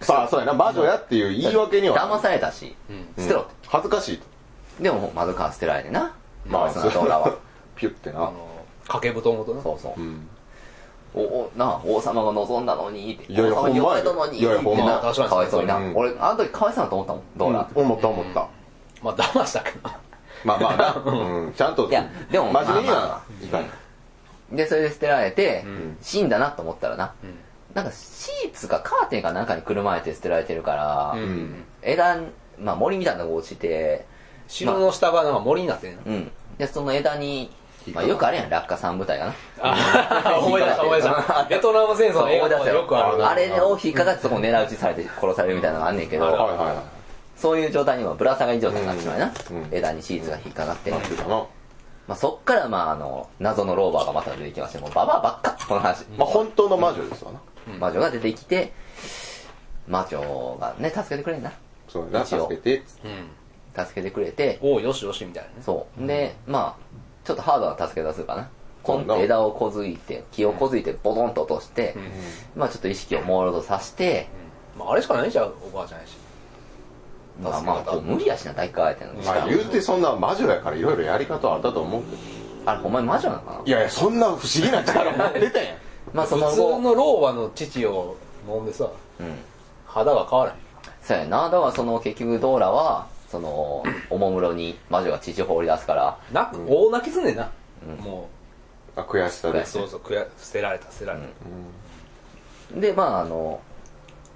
[0.01, 3.49] さあそうやな魔女やっていう言い訳には騙されたし、うん捨てろって。
[3.67, 4.25] 恥ずかしいと
[4.79, 6.13] でも、窓から捨てられてな。
[6.45, 7.33] まあその動画は。
[7.75, 8.44] ピュってなあの
[8.87, 9.61] 掛け布団ごとな。
[9.61, 10.01] そうそう。
[10.01, 10.03] う。
[10.03, 10.27] ん。
[11.13, 13.31] お、お、なあ、王様が望んだのに、って。
[13.31, 15.77] いやいや王様に呼ばれたほんまやのに、いやいや確かにかわいそうにな。
[15.77, 15.95] うん。
[15.95, 17.69] 俺、あの時かわいそうなと思ったもん、どうな。
[17.73, 17.85] うん。
[17.85, 18.47] 思った思った。
[19.01, 19.99] まあ騙したけどな。
[20.43, 21.01] まあまあな。
[21.11, 21.53] うん。
[21.53, 23.69] ちゃんといやでも真面目にまあまはいかない。
[24.51, 25.97] で、それで捨てられて、ん。
[26.01, 27.35] 死んだなと思ったらな、うん。
[27.73, 31.63] なんかシーツかカーテンかなんかにくるまれて捨てられてるから、うん。
[31.81, 32.17] 枝、
[32.59, 34.05] まあ森みたいなのが落ちて、
[34.47, 36.31] 城の下がなんか森になってんなうん。
[36.57, 37.51] で、その枝に、
[37.93, 39.33] まあよくあるやん、落下三部隊がな。
[39.61, 41.47] あ思い出した思い出した。
[41.49, 42.83] ベトナム戦争の映画とよ。
[42.85, 43.29] くあるな。
[43.29, 46.49] あれを引っかかってそこ狙い撃ちされて殺されるみたいなのがあんねんけど、
[47.35, 49.31] そういう状態にもぶら下がり状態になってしまうな、
[49.71, 57.39] 枝にシーツが引っかかって、まあ、そっからまああの謎のローバーがまた出てきましてもうババアばっかこの話、まあ本当の魔女ですわな。
[57.79, 58.73] 魔女が出てきて
[59.87, 61.51] 魔女がね助けてくれんな。
[61.87, 62.25] そうやな。
[62.25, 62.83] 助けて。
[63.03, 63.85] うん。
[63.85, 64.59] 助けてくれて。
[64.61, 65.55] おうよしよしみたいなね。
[65.61, 66.07] そう。
[66.07, 66.85] でまあ
[67.25, 68.49] ちょっとハードな助け出するかな。
[68.83, 71.95] コン枝をこづいて木をこづいてボトンと落として、
[72.55, 74.27] まあちょっと意識を朦朧とさして、
[74.77, 76.17] まああれしかないじゃんおばあちゃんやし。
[77.41, 79.19] まあまあこう無理やしな大会相手なの。
[79.19, 82.17] にまあ言うてそんな魔女やからいろいろやり方はあったと思うけど。
[82.67, 83.61] あれほんまに魔女なのかな？
[83.65, 85.77] いやいやそんな不思議な力持ってたやん。
[86.13, 88.15] まあその普通後の老婆の父を
[88.47, 88.87] 飲んでさ
[89.19, 89.35] うん。
[89.87, 90.57] 肌が変わらへん。
[91.01, 91.49] そうやな。
[91.49, 96.17] だからその結局ドーラはそのおもむろに魔女が父放り出すから。
[96.31, 97.49] な大泣きすんねんな。
[98.01, 98.29] も
[98.95, 99.61] あ悔しさで。
[99.61, 101.19] うそうそう悔や捨てられた捨てられ
[102.73, 102.79] た。
[102.79, 103.59] でまああの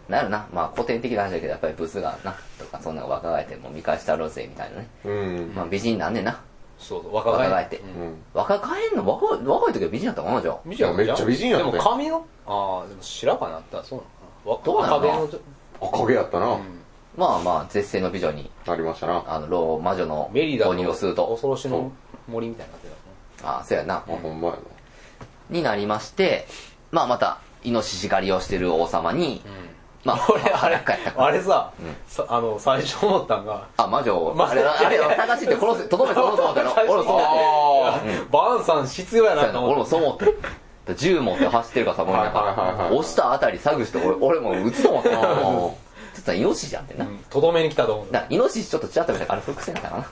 [0.08, 0.48] なんやろな。
[0.52, 4.88] まあ古典的な話だけどやっぱりブスがなとかそんなの若返ってもう見返したろうぜみたいなね。
[5.06, 5.52] うん。
[5.56, 6.42] まあ美人なんねんな。
[6.78, 8.22] そうそう若返若返って、うん。
[8.34, 10.60] 若返んの若い若い時は美人だったかなじゃあ。
[10.66, 14.74] 美人やめっちゃ美人やったよでも髪のああでも白髪なったらそうなのかな。
[14.74, 14.96] どうなの？
[14.98, 15.40] 赤毛のちょ
[15.88, 16.79] 赤毛やったな、うん
[17.20, 19.26] まあまあ絶世の美女にありましたな。
[19.28, 21.28] あの老魔女のメリダ購入をすると。
[21.28, 21.92] 恐ろしの
[22.30, 22.88] 森みたいになって
[23.42, 23.96] たああそうやな。
[23.96, 24.60] あほんまやな。
[25.50, 26.48] になりまして
[26.92, 29.42] まあまたイノシシ狩りをしてる王様に、
[30.06, 31.26] まあ俺あれ裸やったから。
[31.26, 31.74] あれさ,、
[32.08, 36.72] さあの最初思ったんがあ魔女を、まあれあれを探して殺せとどめとどめと思ったの。
[36.88, 38.16] 俺もそう思って。
[38.16, 40.70] あバーンさん必要やそうやな俺なと思ってもそう思って。
[40.96, 45.10] 銃持って走ってるからさもうなんはいはいはいはいか押したあたり探して俺俺も撃つと思って
[46.30, 48.12] ちょっとイノシシやってんな、うんとどめに来たと思う。
[48.12, 50.04] だイノシシちょっとちらっと見たからあれ伏線だか な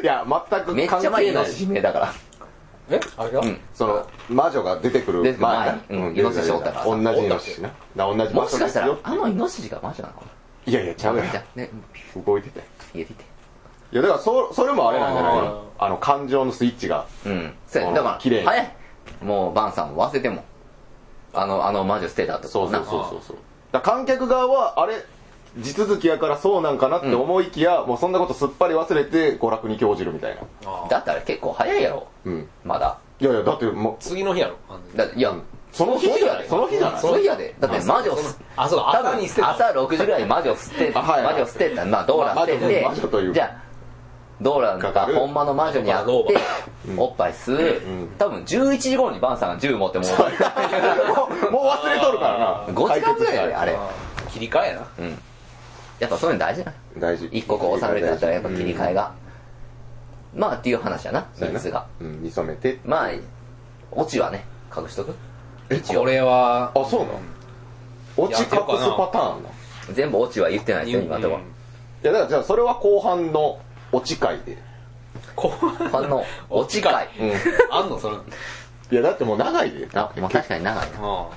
[0.00, 2.12] いや全くめっちゃ関係ない前にイノシシ見えたから。
[2.90, 3.00] え？
[3.16, 3.60] あれが、うん。
[3.72, 5.72] その魔女が出てくる出てくる前。
[5.72, 5.98] に前。
[6.08, 10.22] うんイノシシおったから同じイノシシな同じ場もしかしたらあのイノシシが魔女なのか
[10.66, 11.70] いやいやちゃうやんじゃあね。
[12.26, 12.60] 動いてて。
[12.92, 13.24] 入れていて。
[13.92, 17.06] いやだからそそれもあれなんじゃないあのあの感情のスイッチが。
[17.26, 17.54] うん。
[17.66, 18.46] そうやうんだから綺麗に。
[18.46, 18.74] 早い。
[19.22, 20.44] もうバンさんも忘れても。
[21.34, 23.36] あのあの魔女捨てたとそうそうなそうそうそう
[23.72, 25.02] だ観客側はあれ
[25.58, 30.40] 地続きやからそうなんかなって思いきや、もうそんなことすっぱり忘れて娯楽に興じるみたいな。
[30.88, 32.06] だってあれ結構早いやろ。
[32.24, 32.48] うん。
[32.64, 32.98] まだ。
[33.20, 34.56] いやいやだっても次の日やろ。
[34.68, 35.34] 完全にだいや
[35.72, 36.48] その日やで。
[36.48, 37.00] その日じゃない。
[37.00, 37.54] その日やで。
[37.60, 38.16] だって魔女
[38.56, 39.46] あそう朝に捨てた。
[39.48, 43.34] 分朝6時ぐらいに魔女捨てあはいはい魔女捨てたまあドーラ捨てて魔女魔女というか。
[43.34, 43.71] じゃあ
[44.42, 46.10] ドーラがほんまの魔女に会って
[46.96, 48.08] おっぱい吸う。
[48.18, 52.64] 多分11時頃にバンさんが銃持ってもううもう もう忘れとるからな。
[52.68, 53.76] 5時間ぐらいやであれ。
[54.30, 54.86] 切り替えやな。
[54.98, 55.18] うん。
[55.98, 56.72] やっぱそういうの大事な。
[56.98, 57.26] 大事。
[57.26, 59.12] 一刻を収めるってなったらやっぱ切り替えが。
[60.34, 61.58] まあっていう話やなそうやな。
[61.60, 61.86] 3つが。
[62.00, 62.80] うん見初めて。
[62.84, 63.10] まあ
[63.92, 64.44] オチはね
[64.76, 65.14] 隠しとく。
[65.70, 66.00] 一応。
[66.00, 67.20] これはあそうなの？
[68.16, 69.48] 落ち隠すパターンな
[69.92, 71.40] 全部オチは言ってないですよ今のところ。
[71.40, 71.44] い
[72.06, 73.58] やだからじゃあそれは後半の
[73.92, 74.58] 落ち回で。
[75.36, 77.32] こうファンのオチ会うん。
[77.70, 77.98] あんの？
[77.98, 78.16] それ。
[78.90, 79.88] いやだってもう長いで。
[79.94, 80.88] あまあ確かに長い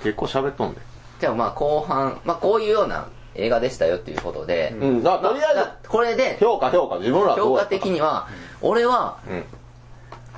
[0.03, 0.81] 結構喋っとんで。
[1.19, 5.03] じゃあまあ後半、まあこういうような映画でしたよっていうことで、うん。
[5.03, 8.27] だとりあえだこれでず評価評価自分らはどう評価的には、
[8.61, 9.37] 俺は、うん。
[9.37, 9.43] も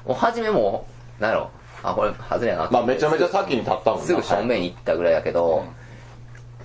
[0.10, 0.88] う初めも
[1.20, 1.50] う、なんやろ、
[1.84, 2.66] あ、これ外れやな。
[2.66, 4.06] ってまあめちゃめちゃ先に立ったもんな。
[4.06, 5.66] すぐ正面に行ったぐらいやけど、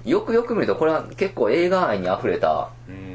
[0.04, 3.11] よくよく見るとこれは結構映画愛に溢れたうんうん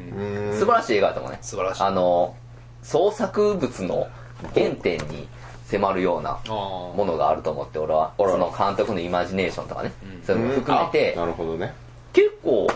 [0.58, 1.38] 素晴らしい映画だと思うね。
[1.42, 1.82] 素晴らしい。
[1.82, 2.36] あの、
[2.82, 4.08] 創作物の
[4.54, 5.28] 原点に
[5.66, 10.22] 迫るようなものがあると思って、俺は、あらその監督のイマジネーションとかね、うん。
[10.24, 11.74] そういうのも含めてあ、なるほどね。
[12.12, 12.66] 結構、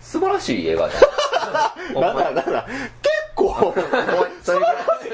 [0.00, 2.00] 素晴らしい映画じゃん。
[2.00, 2.42] なんだなんだ。
[2.42, 3.74] 結構
[4.42, 5.04] それぐらい、そ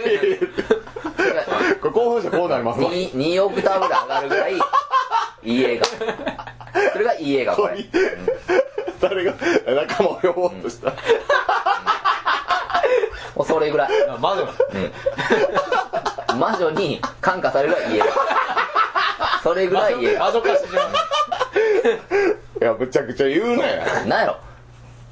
[1.22, 1.46] れぐらい
[1.80, 2.90] これ興奮してこうなりますわ。
[2.90, 6.61] 2, 2オクターブぐらい上がるぐらい、いい映画。
[6.92, 7.76] それがいい映画、これ。
[7.76, 7.86] うん
[9.00, 9.34] 誰が
[9.66, 10.90] 仲間を呼ぼうとした、
[13.34, 13.90] もうそれぐらい。
[14.08, 18.06] あ魔女うん魔女に感化されるいいい映画。
[19.42, 20.26] それぐらいいい映画。
[20.26, 20.68] 魔女化して
[22.60, 24.36] いやむちゃくちゃ言うなやなんやろ。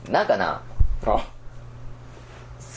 [0.09, 0.63] なんかな、
[1.07, 1.27] あ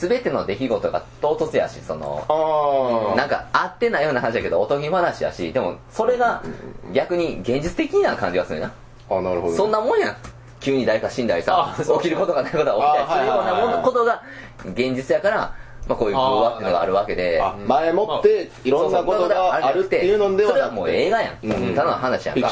[0.03, 6.43] すべての出来事が唐突やし、その、あなんか合ってないような話だけど、おとぎ話やし、でもそれが
[6.91, 8.73] 逆に現実的な感じがするな。
[9.09, 10.15] あなるほどそんなもんやん。
[10.59, 14.23] 急に誰か死んだりさ起きることがないことが起きたりするようなものことが
[14.65, 15.37] 現実やから、
[15.87, 21.37] まあこういう偶話っていうのがあるわけで、あ前もっていろんなことがあるっていうのではそれはもう映画やん。
[21.47, 22.51] うんただの話やんか。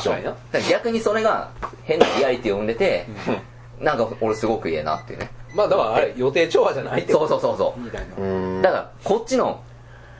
[0.70, 1.50] 逆にそれが
[1.84, 3.08] 変なリアリティを生んでて、
[3.82, 5.30] なんか俺すごくいいなっていうね。
[5.54, 7.80] まあだからあれ予定調和じゃないってそうそうそうそう。
[7.80, 8.62] みたいなうん。
[8.62, 9.62] だから、こっちの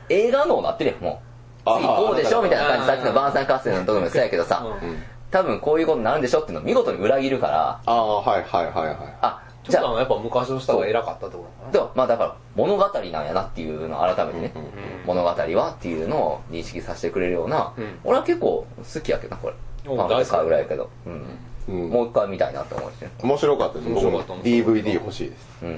[0.08, 1.22] 映画脳なってるよ、も
[1.66, 1.70] う。
[1.70, 4.84] あ次こうでしょみたいな感じ、あさっきの晩餐合戦のところもそうやけどさ、う。
[4.86, 14.62] ん多分こういうことになるんでしょっていうのを見事に裏切るから、ああはいはいはいはいあ、ちじゃあ、やっぱ昔の人が偉かったってことでもまあだから物語なんやなっていうのを改めてね、うん
[15.06, 17.98] 物語はっていうのを認識させてくれるような、うん。
[18.04, 19.54] 俺は結構好きやけどな、これ。
[19.86, 21.20] おパンフ買うぐらいやけど、うんうん
[21.68, 23.10] もう一回見たいなって思うしね。
[23.22, 25.70] 面白かったです面白かった DVD 欲しいですうん。
[25.70, 25.76] な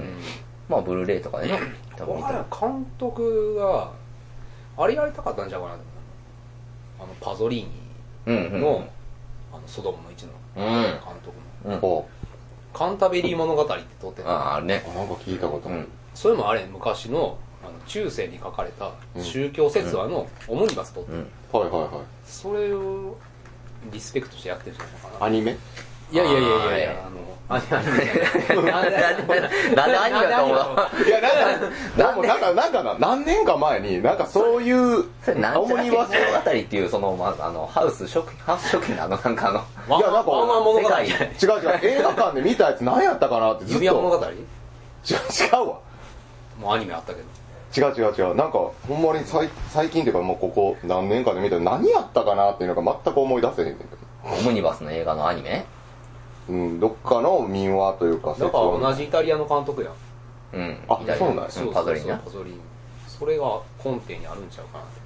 [0.67, 1.59] まあ、ブルーレイとかでね、
[1.95, 2.45] 多分見たら。
[2.49, 3.91] 監督が
[4.77, 5.77] あれやりたかったんちゃうかなあ
[7.01, 7.69] のパゾリーニ
[8.25, 8.61] うんうん。
[8.61, 8.87] の,、
[9.53, 11.79] あのソドムの一のうん監督のうん。
[11.81, 12.07] お
[12.73, 14.83] カンタベリー物語って撮ってたああ、ね。
[14.91, 15.87] あなんか聞いたことあるうん。
[16.13, 21.27] それもあれ昔のあの中世に書かれた宗教説話のオムニバス撮って、うん。
[21.51, 21.91] はいはいはい
[22.25, 23.17] それを
[23.91, 25.25] リスペクトしてやってるんじゃないかな。
[25.25, 25.57] アニメ？
[26.11, 26.77] いやいやいやいや。
[26.77, 26.81] い。
[26.81, 36.07] やあのアニメなんで、なんで、なんでアニメだと思うのいやなんかでもなんかなんかな何年か前になんかそういうそれなんちゃら物語っ
[36.43, 44.37] ていう、その、まあ、あの、ハウス食品、ハウス食品のあの、なんかあの、いやなんか世界違う違う映画館で見たやつ何やったかなってずっと指輪物語違う違
[45.51, 45.79] うわ
[46.59, 47.27] もうアニメあったけど
[47.75, 48.35] 違う違う違う。
[48.35, 53.89] なんかほんまに最最近っていうかもうここ何年かで見たら何やったかなっていうのが全く思い出せへんねんけど。
[54.23, 55.65] オムニバスの映画のアニメ？
[56.47, 59.93] うんどっかの民話というかだから同じイタリアの監督やん。
[60.53, 60.77] うん。
[60.87, 61.43] あイタリアそうなんや。
[61.43, 62.17] んパゾリーニな。
[62.17, 62.59] パゾリーニ
[63.07, 65.05] それが根底にあるんちゃうかなって。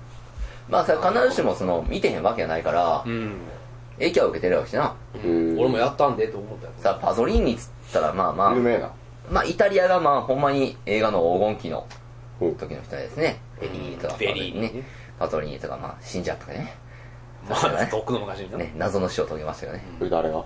[0.67, 3.37] まあ、それ必ずしも、その、見てへんわけじゃないから、うん。
[3.97, 4.95] 影響を受けてるわけしな。
[5.15, 5.59] へー。
[5.59, 6.73] 俺もやったんでと思ったよ。
[6.77, 8.55] さあ、パゾリーニっつったら、まあまあ。
[8.55, 8.91] 有、名な。
[9.31, 11.87] まあ、イタリアがまあ、ほんまに映画の黄金期の
[12.39, 13.39] 時の人ですね。
[13.59, 14.83] フェリーとか、フェリーね。
[15.17, 16.75] パゾリーニとか、まあ、死んじゃったとかね。
[17.47, 19.83] まあとっくの昔になね、謎の死を遂げましたよね。
[19.97, 20.43] それ誰が？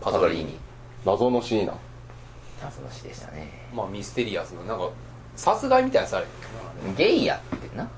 [0.00, 0.58] パゾリーニ。
[1.04, 1.74] 謎のシーナ
[2.62, 3.68] 謎の死でしたね。
[3.74, 4.90] まあミステリアスななんか
[5.34, 6.26] 殺害みたいなされ
[6.96, 7.88] ゲイやってな。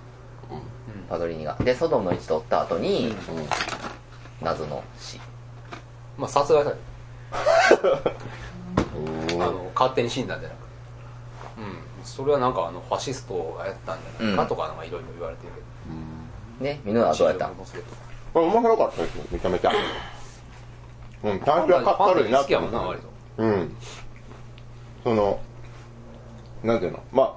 [1.09, 1.57] パゾリーニが。
[1.61, 3.15] で、ソドムの位置取った後に、
[4.43, 5.19] 謎の死。
[6.17, 6.83] まあ殺害される
[9.43, 10.59] あの勝手に死んだんじゃなく
[12.09, 15.67] それはなんかあのファシストがやったんじゃないかとかなんかいろいろ言われてるけど。
[16.65, 17.49] ね、ミノはどうやった？
[17.49, 19.73] これ面白かったですよめちゃめちゃ
[21.25, 21.41] うん。
[21.45, 22.57] 最初はかっこ悪いなっ割
[23.01, 23.07] と
[23.37, 23.77] たうん。
[25.05, 25.41] その
[26.65, 27.35] なんていうのまあ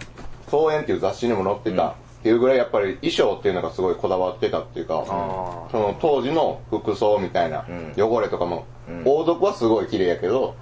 [0.50, 1.94] 「総演」っていう雑誌にも載ってたっ
[2.24, 7.92] ていうぐらいやっぱり衣装っていうのがすごいこだわってたっていうかあその当時の服装みたいな、うん。
[7.96, 9.02] 汚れとかも、うん。
[9.06, 10.56] 王族はすごい綺麗やけど、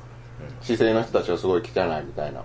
[0.60, 2.44] 姿勢の人たちはすごい汚いみたいな、ん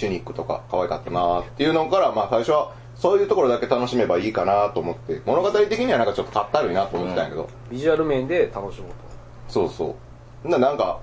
[0.00, 8.90] チュニックとか可愛かったなっていうのから、まあ最初はそういうところだけ楽しめばいいかなと思って、物語的にはなんかちょっとかったるいなと思ってたんやけど、ビジュアル面で楽しもう
[9.48, 9.96] そうそ
[10.44, 10.48] う。
[10.48, 11.00] ななんか、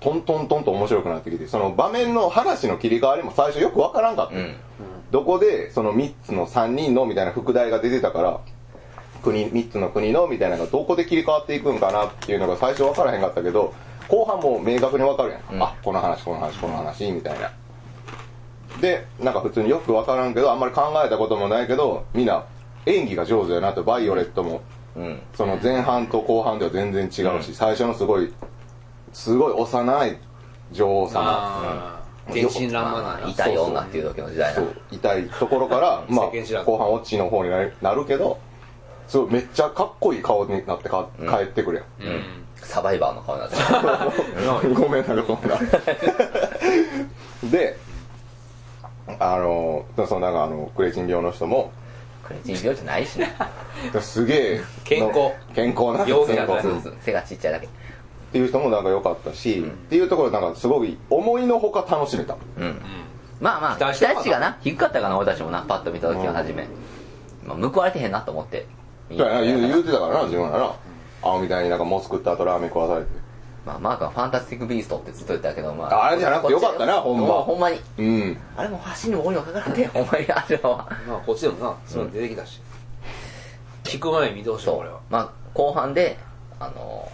[0.00, 4.34] トントントンと面白くなってきて、その場面の話の切り替わりも最初よくわからんかった。
[4.34, 4.56] うん。
[5.10, 8.40] どこでその3つの3人のみたいな副題が出てたから
[9.22, 13.72] 国3つの国のみたいなのがどこで切り替わっていくんかなっていうのが最初分からへんかったけど
[14.08, 17.52] 後半もう明確に分かるやん、うんあこの話この話この話みたいな
[18.80, 22.44] でなんか普通によく分からんけどあんまり考えたこともないけどみんな
[22.86, 24.62] 演技が上手やなとバイオレットも。
[24.96, 25.20] うん。
[25.34, 27.10] その前半と後半では全然違う
[27.42, 27.54] し、うん。
[27.54, 28.32] 最初のすごい
[29.12, 30.18] すごい幼い
[30.72, 32.04] 女王様。
[32.32, 34.60] 天真爛漫なまあ、痛い女っていう時の時代な。
[34.60, 34.74] そう。
[34.90, 36.26] 痛いところから、 まあ、
[36.64, 38.38] 後半オチの方になるなるけど、
[39.06, 41.28] そうめっちゃかっこいい顔になってかうん。
[41.28, 42.22] 帰ってくるやん、うん。
[42.56, 43.56] サバイバーの顔になって
[44.68, 44.74] る。
[44.74, 45.58] ごめんなんかそんな。
[47.50, 47.76] で
[49.18, 51.72] あのそのなんかあのクレチン病の人も
[52.26, 53.34] これ人病じゃないしね。
[54.00, 55.32] すげえ健康。
[55.54, 56.68] 健康な陽気な健康。
[56.68, 56.96] そうそう。
[57.00, 57.66] 背がちっちゃいだけ。
[57.66, 57.68] っ
[58.32, 62.36] ていう人もなんか良かったし、っていうところなんかすごい思いのほか楽しめた。
[62.58, 62.80] うん。
[63.40, 64.58] まあまあ期期待値がな。
[64.62, 66.66] 低かったかな俺たちもなパッと見た時は初め、
[67.44, 68.66] まあ、報われてへんなと思って。
[69.10, 70.74] 言う言うてたからな自分らな。
[71.22, 73.10] 青みたいになんかモス食った後ラーメン食わされて
[73.64, 76.06] まあ、マークはファンタスティック・ビーストってずっと言ってたけど、まあ。
[76.06, 77.34] あれじゃなくてよかったなほんま。
[77.42, 77.80] ほんまに。
[77.98, 78.36] うん。
[78.56, 80.30] あれも橋にも鬼もかからんで、ほんまに。
[80.30, 80.86] あれは。
[81.08, 82.60] まあこっちでもなそういうの出てきたし。
[83.84, 85.00] 聞く前に見てほしいこれは。
[85.08, 86.18] まあ、後半で、
[86.60, 87.10] あの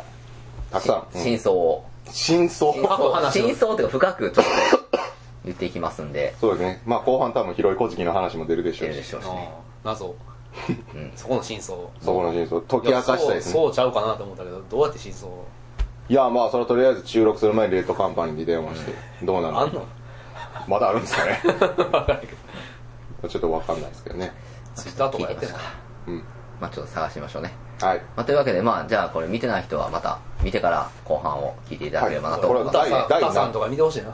[0.70, 2.72] たくさん、し真相を、真相？
[2.72, 2.96] 真相。
[3.10, 3.42] 話。
[3.42, 4.50] を真相っていうか深くちょっと
[5.44, 6.82] 言っていきますんで、そうですね。
[6.84, 8.92] まあ後半多分広い古事記の話も出るでしょうし。
[8.92, 9.26] 出るでしょうし
[9.84, 10.16] 謎。
[10.94, 11.12] うん。
[11.16, 11.78] そこの真相。
[12.00, 12.60] そこの真相。
[12.62, 13.52] 解き明かしたいですね。
[13.52, 15.46] そうそうちゃうかなと思ったけどどうやって真相を
[16.10, 18.92] いやまあそれはとりあえず収録する前にレッドカンパニーに電話して、
[19.22, 19.60] どうなの？
[19.60, 19.86] あんの？
[20.66, 21.40] まだあるんですかね。
[21.44, 21.56] 分
[21.88, 22.26] からんけ
[23.22, 23.28] ど。
[23.28, 24.32] ちょっとわかんないですけどね。
[24.74, 25.46] ツイッターとかやって
[26.08, 26.24] うん。
[26.60, 27.52] まあちょっと探しましょうね。
[27.80, 27.98] はい。
[28.16, 32.42] まあ、というわけで、まあ、じゃあこれ見てない人はまた見てから後半を聞いていただければなと。
[32.42, 32.50] はい。
[32.50, 34.08] これは歌さん第歌さんとか見てほしいな。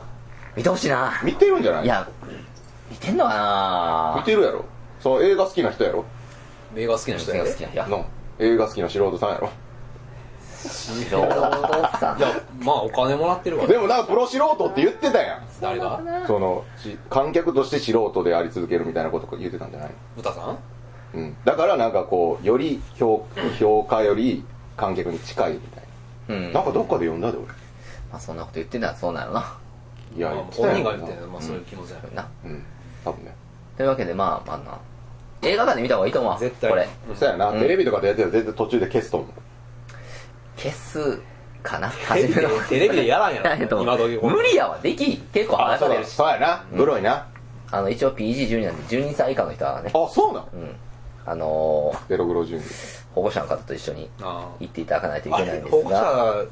[0.55, 1.19] 見てほしいな。
[1.25, 1.85] 見てるんじゃない？
[1.85, 2.07] いや、
[2.91, 4.15] 見てんのかな。
[4.19, 4.67] 見てるやろ。
[5.01, 6.05] その映画好きな人やろ？
[6.77, 7.49] 映画好きな人やで。
[7.49, 7.87] 映画好きな人や。
[7.87, 8.07] の
[8.39, 9.49] 映画好きな素人さんやろ
[10.69, 11.19] 素人
[11.99, 12.21] さんい。
[12.21, 15.43] やまあお金もらってるわでもなんかプロ素人って言ってたやん。
[15.61, 19.91] 誰がそのし観客として素人であり続けるみたいなこと言ってたんじゃない？
[20.19, 20.59] 歌さん？
[21.15, 23.27] うん、だからなんかこうより評
[23.59, 24.45] 評価より
[24.77, 25.85] 観客に近いみたい
[26.29, 26.53] うん。
[26.53, 27.39] ななんかどっかで読んだで
[28.11, 29.33] まあそんなこと言ってんだらそうなの。
[29.33, 29.57] な。
[30.15, 32.29] 俺いやまあ言ってたやん本人が言ってんのまあそういう気持ちだよな。
[32.45, 32.63] うん。
[33.05, 33.35] 多分ね。
[33.77, 34.79] というわけで、まあ、まあな。
[35.43, 36.39] 映画館で見た方がいいと思うわ。
[36.39, 36.71] 絶対。
[36.71, 36.89] これ。
[37.09, 37.17] うん。
[37.17, 37.61] そうやな、うん。
[37.61, 39.29] テレビとかでやってたら絶対途中で消すと思う
[40.57, 41.21] 消す
[41.63, 42.49] かな初めの。
[42.69, 44.79] テレビでやらんやろ 今時無理やわ。
[44.79, 45.19] できん。
[45.33, 46.09] 結構あそうだ話されるし。
[46.15, 47.27] そうやなグロいな、
[47.71, 49.91] あの、一応 PG12 なんで12歳以下の人はね。
[49.93, 50.45] あそうなん？
[50.53, 50.77] うん。
[51.27, 52.63] あのー、ベログロ順
[53.15, 56.45] 保護者の方と一緒にあ行っていただかないといあけないんで保護すが、者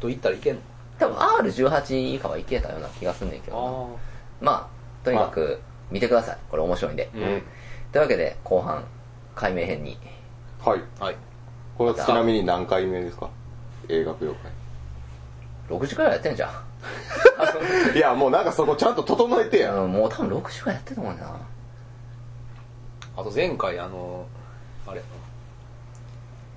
[0.00, 0.60] と言ったらいけんの？
[0.98, 3.98] 多分 R18 以下はいけたような気がすんねんけど
[4.40, 5.58] まあ、とにかく
[5.90, 6.38] 見てください。
[6.50, 7.08] これ面白いんで。
[7.14, 7.42] ううんん
[7.92, 8.84] というわけで、後半、
[9.34, 9.98] 解明編に。
[10.62, 11.16] はいはい
[11.76, 13.28] これはちなみに何回目ですか？
[13.88, 14.34] 映画舞踊
[15.68, 16.50] 6時くらいやってんじゃん。
[17.92, 21.36] 会 いやもうなんかそこちゃんと整えてや、うん、もう多分6時くらいやってると思うな。
[23.18, 24.26] あと前回あの
[24.86, 25.02] あれ？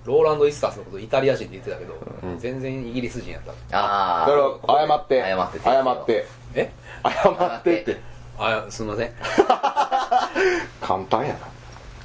[0.05, 1.93] ローランド・イスタースのことイタリア人って言ってたけど、
[2.23, 2.39] うん。
[2.39, 3.53] 全然イギリス人やった。
[3.71, 5.21] あそれを謝って。
[5.21, 6.27] 謝って謝って。
[6.55, 6.71] え？
[7.03, 8.01] 謝ってって。
[8.37, 9.11] あすみません。
[10.81, 11.39] 簡単やな